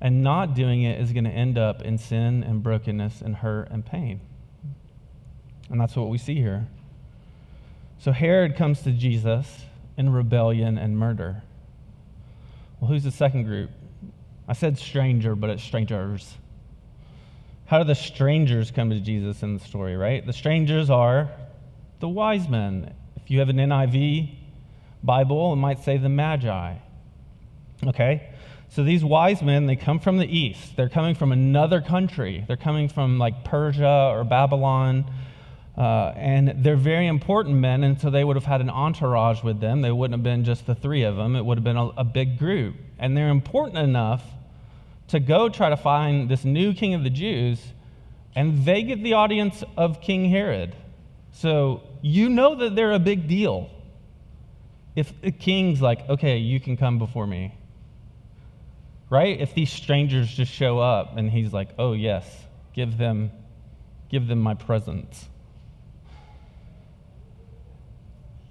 And 0.00 0.22
not 0.22 0.54
doing 0.54 0.84
it 0.84 1.00
is 1.00 1.12
going 1.12 1.24
to 1.24 1.30
end 1.30 1.58
up 1.58 1.82
in 1.82 1.98
sin 1.98 2.44
and 2.44 2.62
brokenness 2.62 3.20
and 3.20 3.34
hurt 3.36 3.68
and 3.70 3.84
pain. 3.84 4.20
And 5.68 5.80
that's 5.80 5.96
what 5.96 6.08
we 6.08 6.18
see 6.18 6.36
here. 6.36 6.68
So 7.98 8.12
Herod 8.12 8.56
comes 8.56 8.82
to 8.82 8.92
Jesus 8.92 9.64
in 9.96 10.10
rebellion 10.12 10.78
and 10.78 10.96
murder. 10.96 11.42
Well, 12.80 12.88
who's 12.88 13.02
the 13.02 13.10
second 13.10 13.42
group? 13.42 13.70
I 14.46 14.52
said 14.52 14.78
stranger, 14.78 15.34
but 15.34 15.50
it's 15.50 15.62
strangers. 15.62 16.36
How 17.66 17.78
do 17.78 17.84
the 17.84 17.96
strangers 17.96 18.70
come 18.70 18.90
to 18.90 19.00
Jesus 19.00 19.42
in 19.42 19.54
the 19.54 19.60
story, 19.60 19.96
right? 19.96 20.24
The 20.24 20.32
strangers 20.32 20.88
are 20.88 21.28
the 21.98 22.08
wise 22.08 22.48
men. 22.48 22.94
If 23.16 23.30
you 23.30 23.40
have 23.40 23.48
an 23.48 23.56
NIV 23.56 24.36
Bible, 25.02 25.52
it 25.52 25.56
might 25.56 25.80
say 25.80 25.98
the 25.98 26.08
Magi. 26.08 26.76
Okay? 27.86 28.30
So 28.70 28.84
these 28.84 29.04
wise 29.04 29.42
men, 29.42 29.66
they 29.66 29.76
come 29.76 29.98
from 29.98 30.18
the 30.18 30.26
east. 30.26 30.76
They're 30.76 30.88
coming 30.88 31.14
from 31.14 31.32
another 31.32 31.80
country. 31.80 32.44
They're 32.46 32.56
coming 32.56 32.88
from 32.88 33.18
like 33.18 33.44
Persia 33.44 34.10
or 34.12 34.24
Babylon. 34.24 35.10
Uh, 35.76 36.12
and 36.16 36.64
they're 36.64 36.76
very 36.76 37.06
important 37.06 37.54
men, 37.54 37.84
and 37.84 38.00
so 38.00 38.10
they 38.10 38.24
would 38.24 38.34
have 38.34 38.44
had 38.44 38.60
an 38.60 38.68
entourage 38.68 39.44
with 39.44 39.60
them. 39.60 39.80
They 39.80 39.92
wouldn't 39.92 40.18
have 40.18 40.24
been 40.24 40.44
just 40.44 40.66
the 40.66 40.74
three 40.74 41.04
of 41.04 41.14
them, 41.14 41.36
it 41.36 41.44
would 41.44 41.56
have 41.56 41.64
been 41.64 41.76
a, 41.76 41.86
a 41.98 42.04
big 42.04 42.36
group. 42.36 42.74
And 42.98 43.16
they're 43.16 43.28
important 43.28 43.78
enough 43.78 44.24
to 45.08 45.20
go 45.20 45.48
try 45.48 45.70
to 45.70 45.76
find 45.76 46.28
this 46.28 46.44
new 46.44 46.74
king 46.74 46.94
of 46.94 47.04
the 47.04 47.10
Jews, 47.10 47.60
and 48.34 48.64
they 48.64 48.82
get 48.82 49.04
the 49.04 49.12
audience 49.12 49.62
of 49.76 50.00
King 50.00 50.28
Herod. 50.28 50.74
So 51.32 51.82
you 52.02 52.28
know 52.28 52.56
that 52.56 52.74
they're 52.74 52.92
a 52.92 52.98
big 52.98 53.28
deal. 53.28 53.70
If 54.96 55.20
the 55.20 55.30
king's 55.30 55.80
like, 55.80 56.08
okay, 56.08 56.38
you 56.38 56.58
can 56.58 56.76
come 56.76 56.98
before 56.98 57.26
me, 57.26 57.54
right? 59.10 59.40
If 59.40 59.54
these 59.54 59.72
strangers 59.72 60.30
just 60.30 60.52
show 60.52 60.78
up 60.78 61.16
and 61.16 61.30
he's 61.30 61.52
like, 61.52 61.70
oh, 61.78 61.92
yes, 61.92 62.26
give 62.74 62.98
them, 62.98 63.30
give 64.10 64.26
them 64.26 64.40
my 64.40 64.54
presents. 64.54 65.28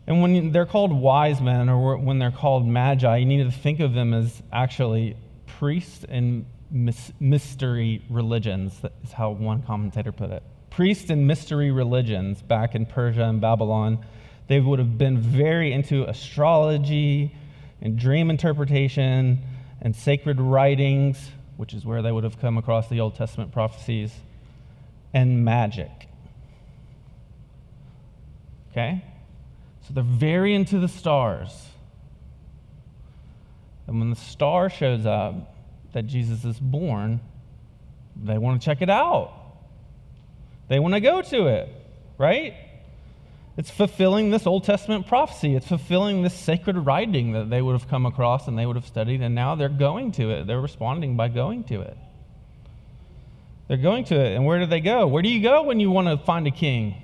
And 0.08 0.22
when 0.22 0.52
they're 0.52 0.66
called 0.66 0.94
wise 0.94 1.42
men 1.42 1.68
or 1.68 1.98
when 1.98 2.18
they're 2.18 2.32
called 2.32 2.66
magi, 2.66 3.18
you 3.18 3.26
need 3.26 3.44
to 3.44 3.52
think 3.52 3.82
of 3.82 3.94
them 3.94 4.14
as 4.14 4.42
actually 4.54 5.18
priests 5.46 6.06
and 6.08 6.46
mystery 6.72 8.02
religions. 8.10 8.80
That 8.80 8.94
is 9.04 9.12
how 9.12 9.32
one 9.32 9.64
commentator 9.64 10.12
put 10.12 10.32
it. 10.32 10.44
Priests 10.70 11.10
and 11.10 11.28
mystery 11.28 11.72
religions 11.72 12.42
back 12.42 12.74
in 12.74 12.86
Persia 12.86 13.24
and 13.24 13.42
Babylon, 13.42 14.06
they 14.48 14.62
would 14.62 14.80
have 14.80 14.98
been 14.98 15.18
very 15.18 15.74
into 15.74 16.08
astrology 16.10 17.36
and 17.82 17.98
dream 17.98 18.30
interpretation 18.30 19.40
and 19.82 19.96
sacred 19.96 20.40
writings, 20.40 21.32
which 21.58 21.74
is 21.74 21.86
where 21.86 22.02
they 22.02 22.12
would 22.12 22.24
have 22.24 22.40
come 22.40 22.58
across 22.58 22.88
the 22.88 23.00
Old 23.00 23.16
Testament 23.16 23.52
prophecies, 23.52 24.14
and 25.14 25.44
magic. 25.44 26.08
Okay? 28.72 29.04
So 29.88 29.94
they're 29.94 30.04
very 30.04 30.54
into 30.54 30.80
the 30.80 30.88
stars. 30.88 31.70
And 33.88 34.00
when 34.00 34.10
the 34.10 34.18
star 34.18 34.70
shows 34.70 35.06
up 35.06 35.56
that 35.94 36.08
Jesus 36.08 36.44
is 36.44 36.60
born, 36.60 37.22
they 38.22 38.38
want 38.38 38.62
to 38.62 38.66
check 38.66 38.82
it 38.82 38.90
out. 38.90 39.34
They 40.68 40.80
want 40.80 40.94
to 40.94 41.00
go 41.00 41.22
to 41.22 41.48
it, 41.48 41.70
right? 42.18 42.54
It's 43.58 43.72
fulfilling 43.72 44.30
this 44.30 44.46
Old 44.46 44.64
Testament 44.64 45.08
prophecy. 45.08 45.56
It's 45.56 45.68
fulfilling 45.68 46.22
this 46.22 46.36
sacred 46.36 46.78
writing 46.78 47.32
that 47.32 47.50
they 47.50 47.60
would 47.60 47.74
have 47.74 47.90
come 47.90 48.06
across 48.06 48.48
and 48.48 48.58
they 48.58 48.68
would 48.68 48.76
have 48.76 48.86
studied, 48.86 49.22
and 49.22 49.34
now 49.34 49.56
they're 49.56 49.68
going 49.68 50.12
to 50.14 50.30
it. 50.30 50.46
They're 50.46 50.62
responding 50.62 51.18
by 51.18 51.30
going 51.30 51.64
to 51.66 51.82
it. 51.82 51.98
They're 53.68 53.78
going 53.78 54.06
to 54.06 54.16
it. 54.16 54.36
And 54.36 54.46
where 54.46 54.60
do 54.60 54.68
they 54.68 54.80
go? 54.80 55.08
Where 55.08 55.24
do 55.24 55.30
you 55.30 55.42
go 55.42 55.64
when 55.64 55.80
you 55.80 55.90
want 55.90 56.08
to 56.08 56.24
find 56.24 56.46
a 56.46 56.52
king? 56.52 57.02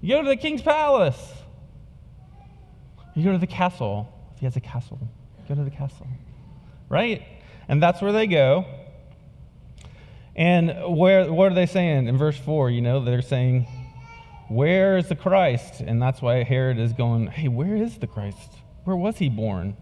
You 0.00 0.16
go 0.16 0.22
to 0.22 0.28
the 0.28 0.36
king's 0.36 0.62
palace. 0.62 1.32
You 3.14 3.24
go 3.24 3.32
to 3.32 3.38
the 3.38 3.46
castle. 3.46 4.08
If 4.32 4.40
he 4.40 4.46
has 4.46 4.56
a 4.56 4.60
castle, 4.60 4.98
go 5.48 5.54
to 5.54 5.64
the 5.64 5.70
castle. 5.70 6.06
Right? 6.88 7.22
And 7.68 7.82
that's 7.82 8.00
where 8.00 8.12
they 8.12 8.26
go. 8.26 8.64
And 10.34 10.96
where 10.96 11.32
what 11.32 11.52
are 11.52 11.54
they 11.54 11.66
saying 11.66 12.08
in 12.08 12.16
verse 12.16 12.38
4? 12.38 12.70
You 12.70 12.80
know, 12.80 13.04
they're 13.04 13.22
saying, 13.22 13.68
Where 14.48 14.98
is 14.98 15.08
the 15.08 15.16
Christ? 15.16 15.80
And 15.80 16.00
that's 16.00 16.20
why 16.20 16.42
Herod 16.42 16.78
is 16.78 16.92
going, 16.92 17.28
Hey, 17.28 17.48
where 17.48 17.76
is 17.76 17.98
the 17.98 18.06
Christ? 18.06 18.50
Where 18.84 18.96
was 18.96 19.18
he 19.18 19.28
born? 19.28 19.76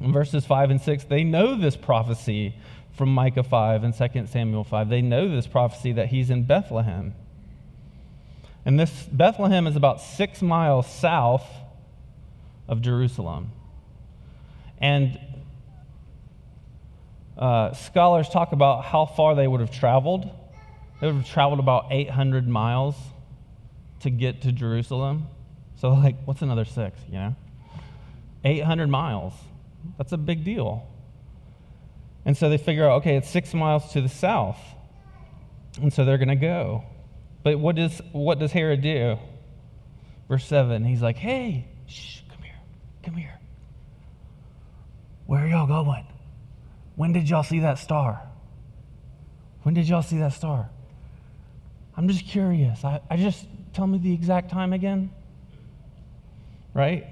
In 0.00 0.12
verses 0.12 0.46
5 0.46 0.70
and 0.70 0.80
6, 0.80 1.04
they 1.04 1.24
know 1.24 1.54
this 1.54 1.76
prophecy 1.76 2.54
from 2.92 3.14
Micah 3.14 3.42
5 3.42 3.84
and 3.84 3.94
2 3.94 4.26
Samuel 4.26 4.64
5. 4.64 4.88
They 4.88 5.02
know 5.02 5.28
this 5.28 5.46
prophecy 5.46 5.92
that 5.92 6.08
he's 6.08 6.30
in 6.30 6.44
Bethlehem. 6.44 7.14
And 8.64 8.78
this 8.78 8.90
Bethlehem 9.10 9.66
is 9.66 9.76
about 9.76 10.00
six 10.00 10.42
miles 10.42 10.86
south 10.86 11.46
of 12.68 12.82
Jerusalem. 12.82 13.52
And 14.78 15.18
uh, 17.38 17.72
scholars 17.72 18.28
talk 18.28 18.52
about 18.52 18.84
how 18.84 19.06
far 19.06 19.34
they 19.34 19.46
would 19.46 19.60
have 19.60 19.70
traveled. 19.70 20.30
They 21.00 21.06
would 21.06 21.16
have 21.16 21.28
traveled 21.28 21.58
about 21.58 21.86
800 21.90 22.46
miles 22.46 22.94
to 24.00 24.10
get 24.10 24.42
to 24.42 24.52
Jerusalem. 24.52 25.28
So, 25.76 25.90
like, 25.90 26.16
what's 26.24 26.42
another 26.42 26.64
six, 26.64 26.98
you 27.08 27.14
know? 27.14 27.36
800 28.44 28.88
miles. 28.88 29.32
That's 29.98 30.12
a 30.12 30.18
big 30.18 30.44
deal. 30.44 30.86
And 32.24 32.36
so 32.36 32.50
they 32.50 32.58
figure 32.58 32.88
out, 32.88 32.98
okay, 33.00 33.16
it's 33.16 33.30
six 33.30 33.54
miles 33.54 33.92
to 33.92 34.00
the 34.00 34.08
south. 34.08 34.58
And 35.80 35.92
so 35.92 36.04
they're 36.04 36.18
going 36.18 36.28
to 36.28 36.36
go. 36.36 36.84
But 37.42 37.58
what 37.58 37.76
does, 37.76 38.00
what 38.12 38.38
does 38.38 38.52
Herod 38.52 38.82
do? 38.82 39.18
Verse 40.28 40.44
7, 40.44 40.84
he's 40.84 41.02
like, 41.02 41.16
hey, 41.16 41.66
shh, 41.86 42.20
come 42.28 42.42
here, 42.42 42.58
come 43.02 43.14
here. 43.14 43.38
Where 45.26 45.44
are 45.44 45.48
y'all 45.48 45.66
going? 45.66 46.06
When 46.96 47.12
did 47.12 47.28
y'all 47.28 47.42
see 47.42 47.60
that 47.60 47.78
star? 47.78 48.22
When 49.62 49.74
did 49.74 49.88
y'all 49.88 50.02
see 50.02 50.18
that 50.18 50.32
star? 50.32 50.70
I'm 51.96 52.08
just 52.08 52.26
curious. 52.26 52.84
I, 52.84 53.00
I 53.10 53.16
just, 53.16 53.46
tell 53.72 53.86
me 53.86 53.98
the 53.98 54.12
exact 54.12 54.50
time 54.50 54.72
again. 54.72 55.10
Right? 56.74 57.06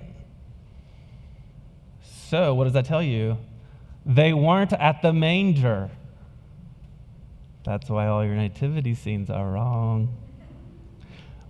So, 2.28 2.54
what 2.54 2.64
does 2.64 2.74
that 2.74 2.84
tell 2.84 3.02
you? 3.02 3.38
They 4.04 4.32
weren't 4.32 4.72
at 4.72 5.02
the 5.02 5.12
manger. 5.12 5.90
That's 7.64 7.88
why 7.90 8.06
all 8.06 8.24
your 8.24 8.34
nativity 8.34 8.94
scenes 8.94 9.30
are 9.30 9.46
wrong. 9.50 10.16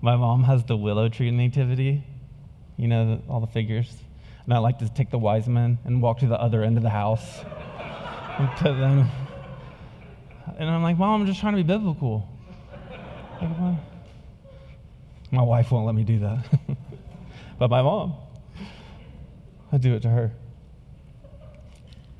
My 0.01 0.17
mom 0.17 0.45
has 0.45 0.65
the 0.65 0.77
willow 0.77 1.09
tree 1.09 1.31
nativity, 1.31 2.05
you 2.77 2.89
know, 2.89 3.23
all 3.29 3.41
the 3.41 3.47
figures. 3.47 3.93
And 4.45 4.55
I 4.55 4.59
like 4.59 4.79
to 4.79 4.89
take 4.89 5.11
the 5.11 5.19
wise 5.19 5.49
men 5.49 5.79
and 5.85 6.01
walk 6.01 6.21
to 6.21 6.27
the 6.27 6.41
other 6.41 6.63
end 6.63 6.77
of 6.77 6.83
the 6.83 6.91
house 6.91 7.41
and 8.39 8.49
put 8.57 8.73
them. 8.79 9.09
And 10.59 10.71
I'm 10.71 10.83
like, 10.83 10.97
Mom, 10.97 11.21
I'm 11.21 11.27
just 11.27 11.41
trying 11.41 11.55
to 11.55 11.63
be 11.63 11.67
biblical. 11.67 12.29
My 15.31 15.43
wife 15.43 15.71
won't 15.71 15.87
let 15.87 15.95
me 15.95 16.05
do 16.05 16.21
that. 16.21 16.45
but 17.59 17.71
my 17.71 17.83
mom, 17.83 18.15
I 19.71 19.79
do 19.79 19.95
it 19.95 20.03
to 20.03 20.09
her. 20.09 20.33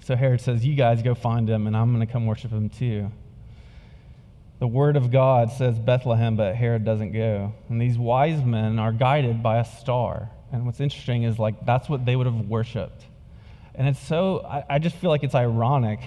So 0.01 0.17
Herod 0.17 0.41
says, 0.41 0.65
You 0.65 0.75
guys 0.75 1.03
go 1.03 1.15
find 1.15 1.49
him, 1.49 1.67
and 1.67 1.77
I'm 1.77 1.95
going 1.95 2.07
to 2.07 2.13
come 2.13 2.27
worship 2.27 2.51
him 2.51 2.69
too. 2.69 3.11
The 4.59 4.67
word 4.67 4.97
of 4.97 5.11
God 5.11 5.53
says 5.53 5.79
Bethlehem, 5.79 6.37
but 6.37 6.57
Herod 6.57 6.85
doesn't 6.85 7.13
go. 7.13 7.55
And 7.69 7.81
these 7.81 7.97
wise 7.97 8.43
men 8.43 8.79
are 8.79 8.93
guided 8.93 9.43
by 9.43 9.59
a 9.59 9.65
star. 9.65 10.31
And 10.51 10.67
what's 10.67 10.81
interesting 10.81 11.23
is 11.23 11.39
like 11.39 11.65
that's 11.65 11.89
what 11.89 12.05
they 12.05 12.17
would 12.17 12.27
have 12.27 12.49
worshiped. 12.49 13.05
And 13.75 13.87
it's 13.87 14.01
so, 14.01 14.45
I, 14.45 14.65
I 14.69 14.79
just 14.81 14.97
feel 14.97 15.11
like 15.11 15.23
it's 15.23 15.37
ironic 15.37 16.01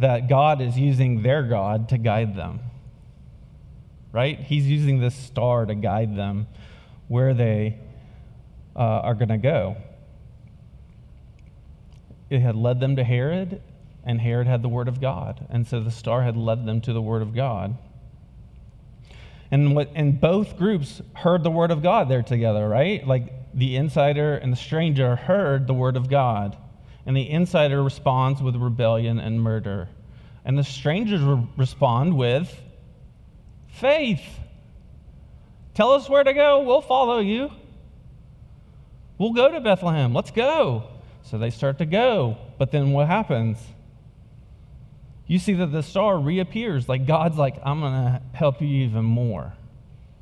that 0.00 0.28
God 0.28 0.60
is 0.60 0.76
using 0.76 1.22
their 1.22 1.44
God 1.44 1.90
to 1.90 1.98
guide 1.98 2.34
them. 2.34 2.60
Right? 4.14 4.38
He's 4.38 4.68
using 4.68 5.00
this 5.00 5.16
star 5.16 5.66
to 5.66 5.74
guide 5.74 6.14
them 6.14 6.46
where 7.08 7.34
they 7.34 7.80
uh, 8.76 8.78
are 8.78 9.14
going 9.14 9.30
to 9.30 9.38
go. 9.38 9.76
It 12.30 12.38
had 12.38 12.54
led 12.54 12.78
them 12.78 12.94
to 12.94 13.02
Herod, 13.02 13.60
and 14.04 14.20
Herod 14.20 14.46
had 14.46 14.62
the 14.62 14.68
Word 14.68 14.86
of 14.86 15.00
God. 15.00 15.44
And 15.50 15.66
so 15.66 15.80
the 15.80 15.90
star 15.90 16.22
had 16.22 16.36
led 16.36 16.64
them 16.64 16.80
to 16.82 16.92
the 16.92 17.02
Word 17.02 17.22
of 17.22 17.34
God. 17.34 17.76
And, 19.50 19.74
what, 19.74 19.90
and 19.96 20.20
both 20.20 20.56
groups 20.58 21.02
heard 21.14 21.42
the 21.42 21.50
Word 21.50 21.72
of 21.72 21.82
God 21.82 22.08
there 22.08 22.22
together, 22.22 22.68
right? 22.68 23.04
Like 23.04 23.32
the 23.52 23.74
insider 23.74 24.36
and 24.36 24.52
the 24.52 24.56
stranger 24.56 25.16
heard 25.16 25.66
the 25.66 25.74
Word 25.74 25.96
of 25.96 26.08
God. 26.08 26.56
And 27.04 27.16
the 27.16 27.28
insider 27.28 27.82
responds 27.82 28.40
with 28.40 28.54
rebellion 28.54 29.18
and 29.18 29.40
murder. 29.40 29.88
And 30.44 30.56
the 30.56 30.62
strangers 30.62 31.20
re- 31.20 31.48
respond 31.56 32.16
with 32.16 32.62
faith. 33.74 34.22
Tell 35.74 35.92
us 35.92 36.08
where 36.08 36.24
to 36.24 36.32
go, 36.32 36.62
we'll 36.62 36.80
follow 36.80 37.18
you. 37.18 37.50
We'll 39.18 39.32
go 39.32 39.50
to 39.50 39.60
Bethlehem, 39.60 40.14
let's 40.14 40.30
go. 40.30 40.84
So 41.22 41.38
they 41.38 41.50
start 41.50 41.78
to 41.78 41.86
go. 41.86 42.36
But 42.58 42.70
then 42.70 42.92
what 42.92 43.06
happens? 43.06 43.58
you 45.26 45.38
see 45.38 45.54
that 45.54 45.72
the 45.72 45.82
star 45.82 46.18
reappears. 46.18 46.88
Like 46.88 47.06
God's 47.06 47.38
like, 47.38 47.56
I'm 47.64 47.80
going 47.80 47.92
to 47.92 48.22
help 48.34 48.60
you 48.60 48.68
even 48.68 49.04
more, 49.04 49.54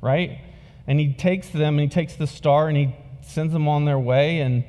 right? 0.01 0.39
And 0.87 0.99
he 0.99 1.13
takes 1.13 1.49
them 1.49 1.77
and 1.77 1.81
he 1.81 1.87
takes 1.87 2.15
the 2.15 2.27
star 2.27 2.69
and 2.69 2.77
he 2.77 2.95
sends 3.21 3.51
them 3.51 3.67
on 3.67 3.85
their 3.85 3.99
way. 3.99 4.39
And 4.39 4.63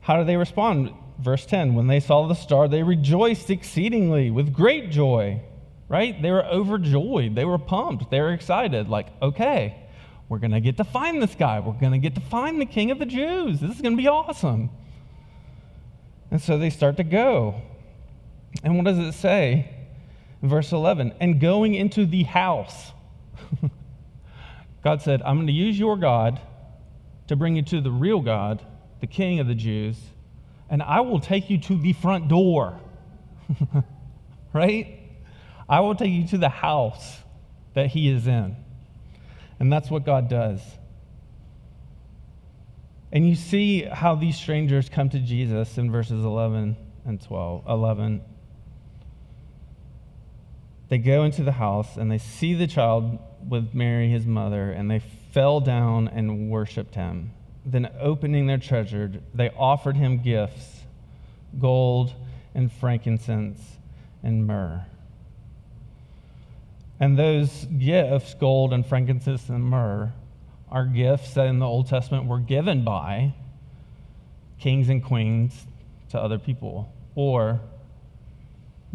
how 0.00 0.16
do 0.16 0.24
they 0.24 0.36
respond? 0.36 0.94
verse 1.18 1.44
10 1.44 1.74
when 1.74 1.86
they 1.86 2.00
saw 2.00 2.26
the 2.26 2.34
star, 2.34 2.66
they 2.66 2.82
rejoiced 2.82 3.50
exceedingly 3.50 4.30
with 4.30 4.54
great 4.54 4.90
joy, 4.90 5.38
right? 5.90 6.22
They 6.22 6.30
were 6.30 6.46
overjoyed. 6.46 7.34
They 7.34 7.44
were 7.44 7.58
pumped. 7.58 8.10
They 8.10 8.20
were 8.20 8.32
excited. 8.32 8.88
Like, 8.88 9.08
okay, 9.20 9.76
we're 10.28 10.38
going 10.38 10.52
to 10.52 10.60
get 10.60 10.76
to 10.76 10.84
find 10.84 11.20
this 11.20 11.34
guy. 11.34 11.58
We're 11.58 11.72
going 11.72 11.92
to 11.92 11.98
get 11.98 12.14
to 12.14 12.20
find 12.20 12.60
the 12.60 12.66
king 12.66 12.92
of 12.92 13.00
the 13.00 13.06
Jews. 13.06 13.60
This 13.60 13.72
is 13.72 13.82
going 13.82 13.96
to 13.96 14.00
be 14.00 14.08
awesome. 14.08 14.70
And 16.30 16.40
so 16.40 16.58
they 16.58 16.70
start 16.70 16.96
to 16.98 17.04
go. 17.04 17.60
And 18.62 18.76
what 18.76 18.84
does 18.84 18.98
it 18.98 19.12
say? 19.12 19.74
Verse 20.42 20.70
11, 20.72 21.12
and 21.20 21.40
going 21.40 21.74
into 21.74 22.06
the 22.06 22.22
house. 22.22 22.92
God 24.84 25.02
said, 25.02 25.20
I'm 25.22 25.36
going 25.36 25.48
to 25.48 25.52
use 25.52 25.78
your 25.78 25.96
God 25.96 26.40
to 27.26 27.36
bring 27.36 27.56
you 27.56 27.62
to 27.62 27.80
the 27.80 27.90
real 27.90 28.20
God, 28.20 28.64
the 29.00 29.06
King 29.06 29.40
of 29.40 29.48
the 29.48 29.54
Jews, 29.54 29.98
and 30.70 30.82
I 30.82 31.00
will 31.00 31.20
take 31.20 31.50
you 31.50 31.58
to 31.58 31.76
the 31.76 31.92
front 31.94 32.28
door. 32.28 32.80
right? 34.52 34.99
I 35.70 35.78
will 35.80 35.94
take 35.94 36.10
you 36.10 36.26
to 36.26 36.38
the 36.38 36.48
house 36.48 37.18
that 37.74 37.86
he 37.86 38.10
is 38.10 38.26
in. 38.26 38.56
And 39.60 39.72
that's 39.72 39.88
what 39.88 40.04
God 40.04 40.28
does. 40.28 40.60
And 43.12 43.28
you 43.28 43.36
see 43.36 43.82
how 43.82 44.16
these 44.16 44.36
strangers 44.36 44.88
come 44.88 45.08
to 45.10 45.20
Jesus 45.20 45.78
in 45.78 45.92
verses 45.92 46.24
11 46.24 46.76
and 47.04 47.20
12. 47.20 47.64
11. 47.68 48.20
They 50.88 50.98
go 50.98 51.22
into 51.22 51.44
the 51.44 51.52
house 51.52 51.96
and 51.96 52.10
they 52.10 52.18
see 52.18 52.54
the 52.54 52.66
child 52.66 53.20
with 53.48 53.72
Mary, 53.72 54.10
his 54.10 54.26
mother, 54.26 54.72
and 54.72 54.90
they 54.90 54.98
fell 55.30 55.60
down 55.60 56.08
and 56.08 56.50
worshiped 56.50 56.96
him. 56.96 57.30
Then, 57.64 57.88
opening 58.00 58.46
their 58.46 58.58
treasure, 58.58 59.12
they 59.32 59.50
offered 59.50 59.96
him 59.96 60.18
gifts 60.18 60.80
gold 61.58 62.12
and 62.54 62.72
frankincense 62.72 63.60
and 64.22 64.46
myrrh. 64.46 64.84
And 67.00 67.18
those 67.18 67.64
gifts, 67.64 68.34
gold 68.34 68.74
and 68.74 68.86
frankincense 68.86 69.48
and 69.48 69.64
myrrh, 69.64 70.12
are 70.70 70.84
gifts 70.84 71.34
that 71.34 71.46
in 71.46 71.58
the 71.58 71.66
Old 71.66 71.88
Testament 71.88 72.26
were 72.26 72.38
given 72.38 72.84
by 72.84 73.34
kings 74.60 74.90
and 74.90 75.02
queens 75.02 75.66
to 76.10 76.20
other 76.20 76.38
people, 76.38 76.92
or 77.14 77.60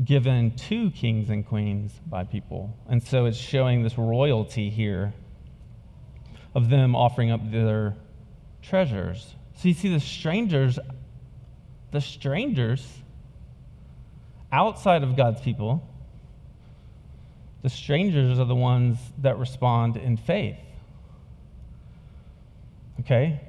given 0.04 0.52
to 0.52 0.92
kings 0.92 1.30
and 1.30 1.46
queens 1.46 1.92
by 2.06 2.24
people. 2.24 2.78
And 2.88 3.02
so 3.02 3.26
it's 3.26 3.38
showing 3.38 3.82
this 3.82 3.98
royalty 3.98 4.70
here 4.70 5.14
of 6.54 6.70
them 6.70 6.96
offering 6.96 7.32
up 7.32 7.52
their 7.52 7.96
treasures. 8.62 9.34
So 9.56 9.70
you 9.70 9.74
see 9.74 9.90
the 9.90 10.00
strangers, 10.00 10.78
the 11.92 12.02
strangers 12.02 12.86
outside 14.52 15.04
of 15.04 15.16
God's 15.16 15.42
people, 15.42 15.88
the 17.66 17.70
strangers 17.72 18.38
are 18.38 18.46
the 18.46 18.54
ones 18.54 19.00
that 19.24 19.40
respond 19.40 19.98
in 19.98 20.18
faith. 20.18 20.60
Okay? 23.00 23.42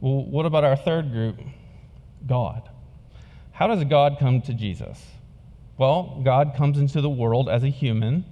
Well, 0.00 0.24
what 0.24 0.46
about 0.46 0.64
our 0.64 0.74
third 0.74 1.12
group? 1.12 1.38
God. 2.26 2.66
How 3.52 3.66
does 3.66 3.84
God 3.84 4.16
come 4.18 4.40
to 4.40 4.54
Jesus? 4.54 5.04
Well, 5.76 6.22
God 6.24 6.54
comes 6.56 6.78
into 6.78 7.02
the 7.02 7.10
world 7.10 7.50
as 7.50 7.62
a 7.62 7.68
human, 7.68 8.24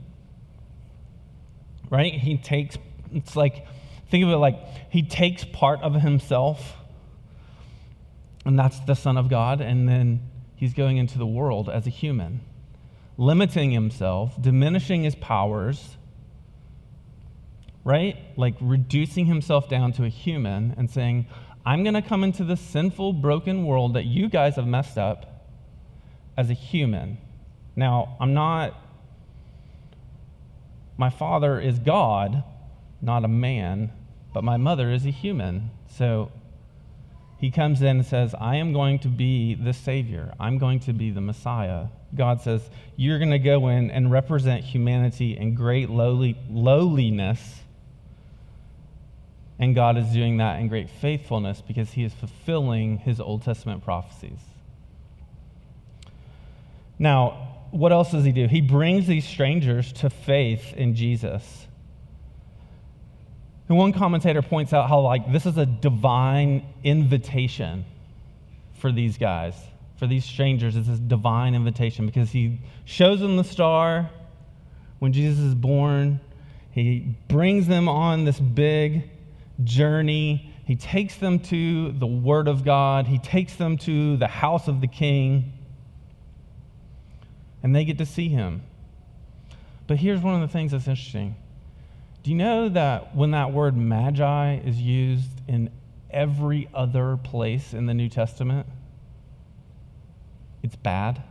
right? 1.90 2.14
He 2.14 2.38
takes, 2.38 2.78
it's 3.12 3.36
like, 3.36 3.66
think 4.10 4.24
of 4.24 4.30
it 4.30 4.38
like 4.38 4.58
he 4.88 5.02
takes 5.02 5.44
part 5.44 5.82
of 5.82 5.96
himself, 5.96 6.76
and 8.46 8.58
that's 8.58 8.80
the 8.80 8.94
Son 8.94 9.18
of 9.18 9.28
God, 9.28 9.60
and 9.60 9.86
then 9.86 10.30
he's 10.54 10.72
going 10.72 10.96
into 10.96 11.18
the 11.18 11.26
world 11.26 11.68
as 11.68 11.86
a 11.86 11.90
human, 11.90 12.40
limiting 13.18 13.70
himself, 13.70 14.40
diminishing 14.40 15.02
his 15.02 15.14
powers, 15.14 15.96
right? 17.84 18.16
Like 18.36 18.54
reducing 18.60 19.26
himself 19.26 19.68
down 19.68 19.92
to 19.92 20.04
a 20.04 20.08
human 20.08 20.74
and 20.76 20.90
saying, 20.90 21.26
I'm 21.64 21.82
going 21.82 21.94
to 21.94 22.02
come 22.02 22.22
into 22.22 22.44
this 22.44 22.60
sinful, 22.60 23.14
broken 23.14 23.64
world 23.64 23.94
that 23.94 24.04
you 24.04 24.28
guys 24.28 24.56
have 24.56 24.66
messed 24.66 24.98
up 24.98 25.44
as 26.36 26.50
a 26.50 26.54
human. 26.54 27.18
Now, 27.74 28.16
I'm 28.20 28.34
not, 28.34 28.74
my 30.96 31.10
father 31.10 31.60
is 31.60 31.78
God, 31.78 32.44
not 33.00 33.24
a 33.24 33.28
man, 33.28 33.92
but 34.32 34.44
my 34.44 34.56
mother 34.56 34.90
is 34.92 35.06
a 35.06 35.10
human. 35.10 35.70
So 35.88 36.30
he 37.38 37.50
comes 37.50 37.82
in 37.82 37.98
and 37.98 38.06
says, 38.06 38.34
I 38.40 38.56
am 38.56 38.72
going 38.72 38.98
to 39.00 39.08
be 39.08 39.54
the 39.54 39.72
Savior. 39.72 40.32
I'm 40.40 40.58
going 40.58 40.80
to 40.80 40.92
be 40.92 41.10
the 41.10 41.20
Messiah. 41.20 41.86
God 42.14 42.40
says, 42.40 42.68
You're 42.96 43.18
going 43.18 43.30
to 43.30 43.38
go 43.38 43.68
in 43.68 43.90
and 43.90 44.10
represent 44.10 44.64
humanity 44.64 45.36
in 45.36 45.54
great 45.54 45.90
lowly, 45.90 46.38
lowliness 46.48 47.60
and 49.58 49.74
God 49.74 49.96
is 49.96 50.08
doing 50.08 50.36
that 50.38 50.60
in 50.60 50.68
great 50.68 50.90
faithfulness 50.90 51.62
because 51.66 51.90
he 51.92 52.04
is 52.04 52.12
fulfilling 52.12 52.98
his 52.98 53.20
Old 53.20 53.42
Testament 53.42 53.82
prophecies. 53.82 54.38
Now, 56.98 57.64
what 57.70 57.92
else 57.92 58.12
does 58.12 58.24
he 58.24 58.32
do? 58.32 58.48
He 58.48 58.60
brings 58.60 59.06
these 59.06 59.26
strangers 59.26 59.92
to 59.94 60.10
faith 60.10 60.72
in 60.74 60.94
Jesus. 60.94 61.65
And 63.68 63.76
one 63.76 63.92
commentator 63.92 64.42
points 64.42 64.72
out 64.72 64.88
how, 64.88 65.00
like, 65.00 65.32
this 65.32 65.44
is 65.44 65.58
a 65.58 65.66
divine 65.66 66.64
invitation 66.84 67.84
for 68.74 68.92
these 68.92 69.18
guys, 69.18 69.54
for 69.96 70.06
these 70.06 70.24
strangers. 70.24 70.76
It's 70.76 70.88
a 70.88 70.96
divine 70.96 71.54
invitation 71.54 72.06
because 72.06 72.30
he 72.30 72.60
shows 72.84 73.20
them 73.20 73.36
the 73.36 73.44
star 73.44 74.10
when 75.00 75.12
Jesus 75.12 75.40
is 75.40 75.54
born. 75.54 76.20
He 76.70 77.16
brings 77.28 77.66
them 77.66 77.88
on 77.88 78.24
this 78.24 78.38
big 78.38 79.10
journey. 79.64 80.52
He 80.64 80.76
takes 80.76 81.16
them 81.16 81.38
to 81.40 81.92
the 81.92 82.06
Word 82.06 82.48
of 82.48 82.64
God, 82.64 83.06
he 83.06 83.18
takes 83.18 83.54
them 83.54 83.78
to 83.78 84.16
the 84.16 84.26
house 84.26 84.68
of 84.68 84.80
the 84.80 84.88
king, 84.88 85.52
and 87.62 87.74
they 87.74 87.84
get 87.84 87.98
to 87.98 88.06
see 88.06 88.28
him. 88.28 88.62
But 89.86 89.98
here's 89.98 90.20
one 90.20 90.34
of 90.34 90.40
the 90.40 90.52
things 90.52 90.72
that's 90.72 90.88
interesting. 90.88 91.36
Do 92.26 92.32
you 92.32 92.38
know 92.38 92.68
that 92.70 93.14
when 93.14 93.30
that 93.30 93.52
word 93.52 93.76
magi 93.76 94.56
is 94.56 94.82
used 94.82 95.30
in 95.46 95.70
every 96.10 96.68
other 96.74 97.16
place 97.16 97.72
in 97.72 97.86
the 97.86 97.94
New 97.94 98.08
Testament, 98.08 98.66
it's 100.60 100.74
bad? 100.74 101.22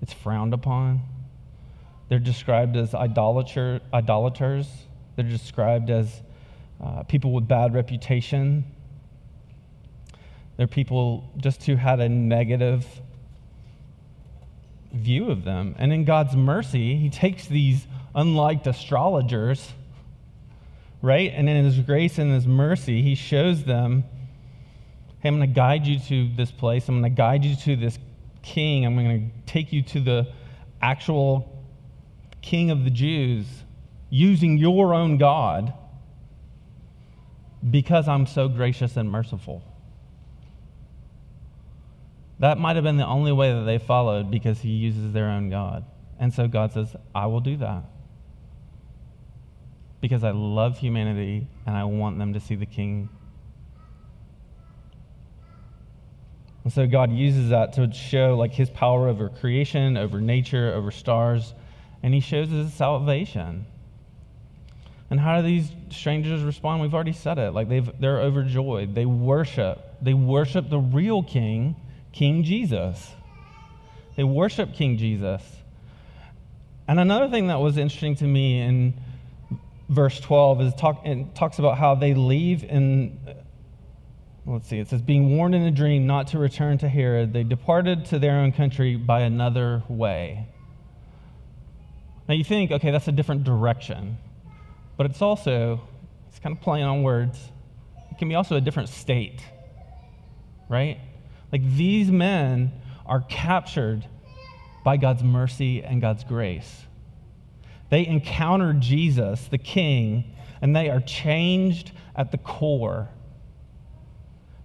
It's 0.00 0.12
frowned 0.12 0.54
upon. 0.54 1.00
They're 2.08 2.20
described 2.20 2.76
as 2.76 2.94
idolater, 2.94 3.80
idolaters. 3.92 4.68
They're 5.16 5.28
described 5.28 5.90
as 5.90 6.22
uh, 6.80 7.02
people 7.02 7.32
with 7.32 7.48
bad 7.48 7.74
reputation. 7.74 8.62
They're 10.56 10.68
people 10.68 11.28
just 11.38 11.64
who 11.64 11.74
had 11.74 11.98
a 11.98 12.08
negative 12.08 12.86
view 14.92 15.28
of 15.28 15.42
them. 15.42 15.74
And 15.76 15.92
in 15.92 16.04
God's 16.04 16.36
mercy, 16.36 16.94
He 16.94 17.10
takes 17.10 17.48
these 17.48 17.88
unliked 18.14 18.66
astrologers, 18.66 19.72
right? 21.00 21.32
And 21.34 21.48
in 21.48 21.64
His 21.64 21.78
grace 21.80 22.18
and 22.18 22.32
His 22.32 22.46
mercy, 22.46 23.02
He 23.02 23.14
shows 23.14 23.64
them 23.64 24.04
hey, 25.22 25.28
I'm 25.28 25.36
going 25.36 25.48
to 25.48 25.54
guide 25.54 25.86
you 25.86 26.00
to 26.00 26.34
this 26.34 26.50
place. 26.50 26.88
I'm 26.88 27.00
going 27.00 27.12
to 27.12 27.16
guide 27.16 27.44
you 27.44 27.54
to 27.54 27.76
this 27.76 27.96
king. 28.42 28.84
I'm 28.84 28.96
going 28.96 29.30
to 29.30 29.52
take 29.52 29.72
you 29.72 29.82
to 29.82 30.00
the 30.00 30.32
actual 30.80 31.64
king 32.42 32.72
of 32.72 32.82
the 32.82 32.90
Jews 32.90 33.46
using 34.10 34.58
your 34.58 34.92
own 34.92 35.18
God 35.18 35.72
because 37.70 38.08
I'm 38.08 38.26
so 38.26 38.48
gracious 38.48 38.96
and 38.96 39.10
merciful. 39.10 39.62
That 42.40 42.58
might 42.58 42.74
have 42.74 42.84
been 42.84 42.96
the 42.96 43.06
only 43.06 43.30
way 43.30 43.52
that 43.52 43.62
they 43.62 43.78
followed 43.78 44.28
because 44.28 44.60
he 44.60 44.70
uses 44.70 45.12
their 45.12 45.28
own 45.28 45.48
God. 45.48 45.84
And 46.18 46.34
so 46.34 46.48
God 46.48 46.72
says, 46.72 46.96
I 47.14 47.26
will 47.26 47.40
do 47.40 47.56
that. 47.58 47.84
Because 50.02 50.22
I 50.24 50.32
love 50.32 50.76
humanity 50.76 51.46
and 51.64 51.74
I 51.74 51.84
want 51.84 52.18
them 52.18 52.34
to 52.34 52.40
see 52.40 52.54
the 52.54 52.66
king. 52.66 53.08
And 56.64 56.72
so 56.72 56.86
God 56.86 57.10
uses 57.10 57.48
that 57.48 57.72
to 57.74 57.90
show 57.92 58.36
like 58.36 58.52
his 58.52 58.68
power 58.68 59.08
over 59.08 59.30
creation, 59.30 59.96
over 59.96 60.20
nature, 60.20 60.74
over 60.74 60.90
stars, 60.90 61.54
and 62.02 62.12
he 62.12 62.20
shows 62.20 62.50
his 62.50 62.74
salvation. 62.74 63.64
And 65.10 65.20
how 65.20 65.40
do 65.40 65.46
these 65.46 65.70
strangers 65.90 66.42
respond? 66.42 66.82
We've 66.82 66.94
already 66.94 67.12
said 67.12 67.38
it. 67.38 67.52
Like 67.52 67.68
they've, 67.68 67.90
they're 68.00 68.20
overjoyed. 68.20 68.94
They 68.94 69.06
worship. 69.06 69.78
They 70.00 70.14
worship 70.14 70.68
the 70.68 70.78
real 70.78 71.22
king, 71.22 71.76
King 72.12 72.44
Jesus. 72.44 73.12
They 74.16 74.24
worship 74.24 74.74
King 74.74 74.98
Jesus. 74.98 75.42
And 76.88 76.98
another 76.98 77.28
thing 77.28 77.48
that 77.48 77.60
was 77.60 77.78
interesting 77.78 78.16
to 78.16 78.24
me 78.24 78.60
in 78.60 78.94
verse 79.88 80.20
12 80.20 80.60
is 80.62 80.74
talk, 80.74 81.02
it 81.04 81.34
talks 81.34 81.58
about 81.58 81.78
how 81.78 81.94
they 81.94 82.14
leave 82.14 82.64
in 82.64 83.18
let's 84.46 84.68
see, 84.68 84.78
it 84.78 84.88
says, 84.88 85.00
being 85.00 85.36
warned 85.36 85.54
in 85.54 85.62
a 85.62 85.70
dream 85.70 86.06
not 86.06 86.28
to 86.28 86.38
return 86.38 86.78
to 86.78 86.88
Herod, 86.88 87.32
they 87.32 87.44
departed 87.44 88.06
to 88.06 88.18
their 88.18 88.32
own 88.38 88.52
country 88.52 88.96
by 88.96 89.20
another 89.20 89.82
way. 89.88 90.48
Now 92.28 92.34
you 92.34 92.44
think, 92.44 92.70
okay, 92.70 92.90
that's 92.90 93.08
a 93.08 93.12
different 93.12 93.44
direction. 93.44 94.18
But 94.96 95.06
it's 95.06 95.22
also, 95.22 95.80
it's 96.28 96.38
kind 96.38 96.56
of 96.56 96.62
playing 96.62 96.84
on 96.84 97.02
words. 97.02 97.38
It 98.10 98.18
can 98.18 98.28
be 98.28 98.34
also 98.34 98.56
a 98.56 98.60
different 98.60 98.88
state, 98.88 99.42
right? 100.68 100.98
Like 101.50 101.62
these 101.76 102.10
men 102.10 102.72
are 103.06 103.20
captured 103.22 104.06
by 104.84 104.96
God's 104.96 105.22
mercy 105.22 105.82
and 105.82 106.00
God's 106.00 106.24
grace. 106.24 106.84
They 107.92 108.06
encounter 108.06 108.72
Jesus, 108.72 109.48
the 109.48 109.58
King, 109.58 110.34
and 110.62 110.74
they 110.74 110.88
are 110.88 111.00
changed 111.00 111.92
at 112.16 112.32
the 112.32 112.38
core. 112.38 113.10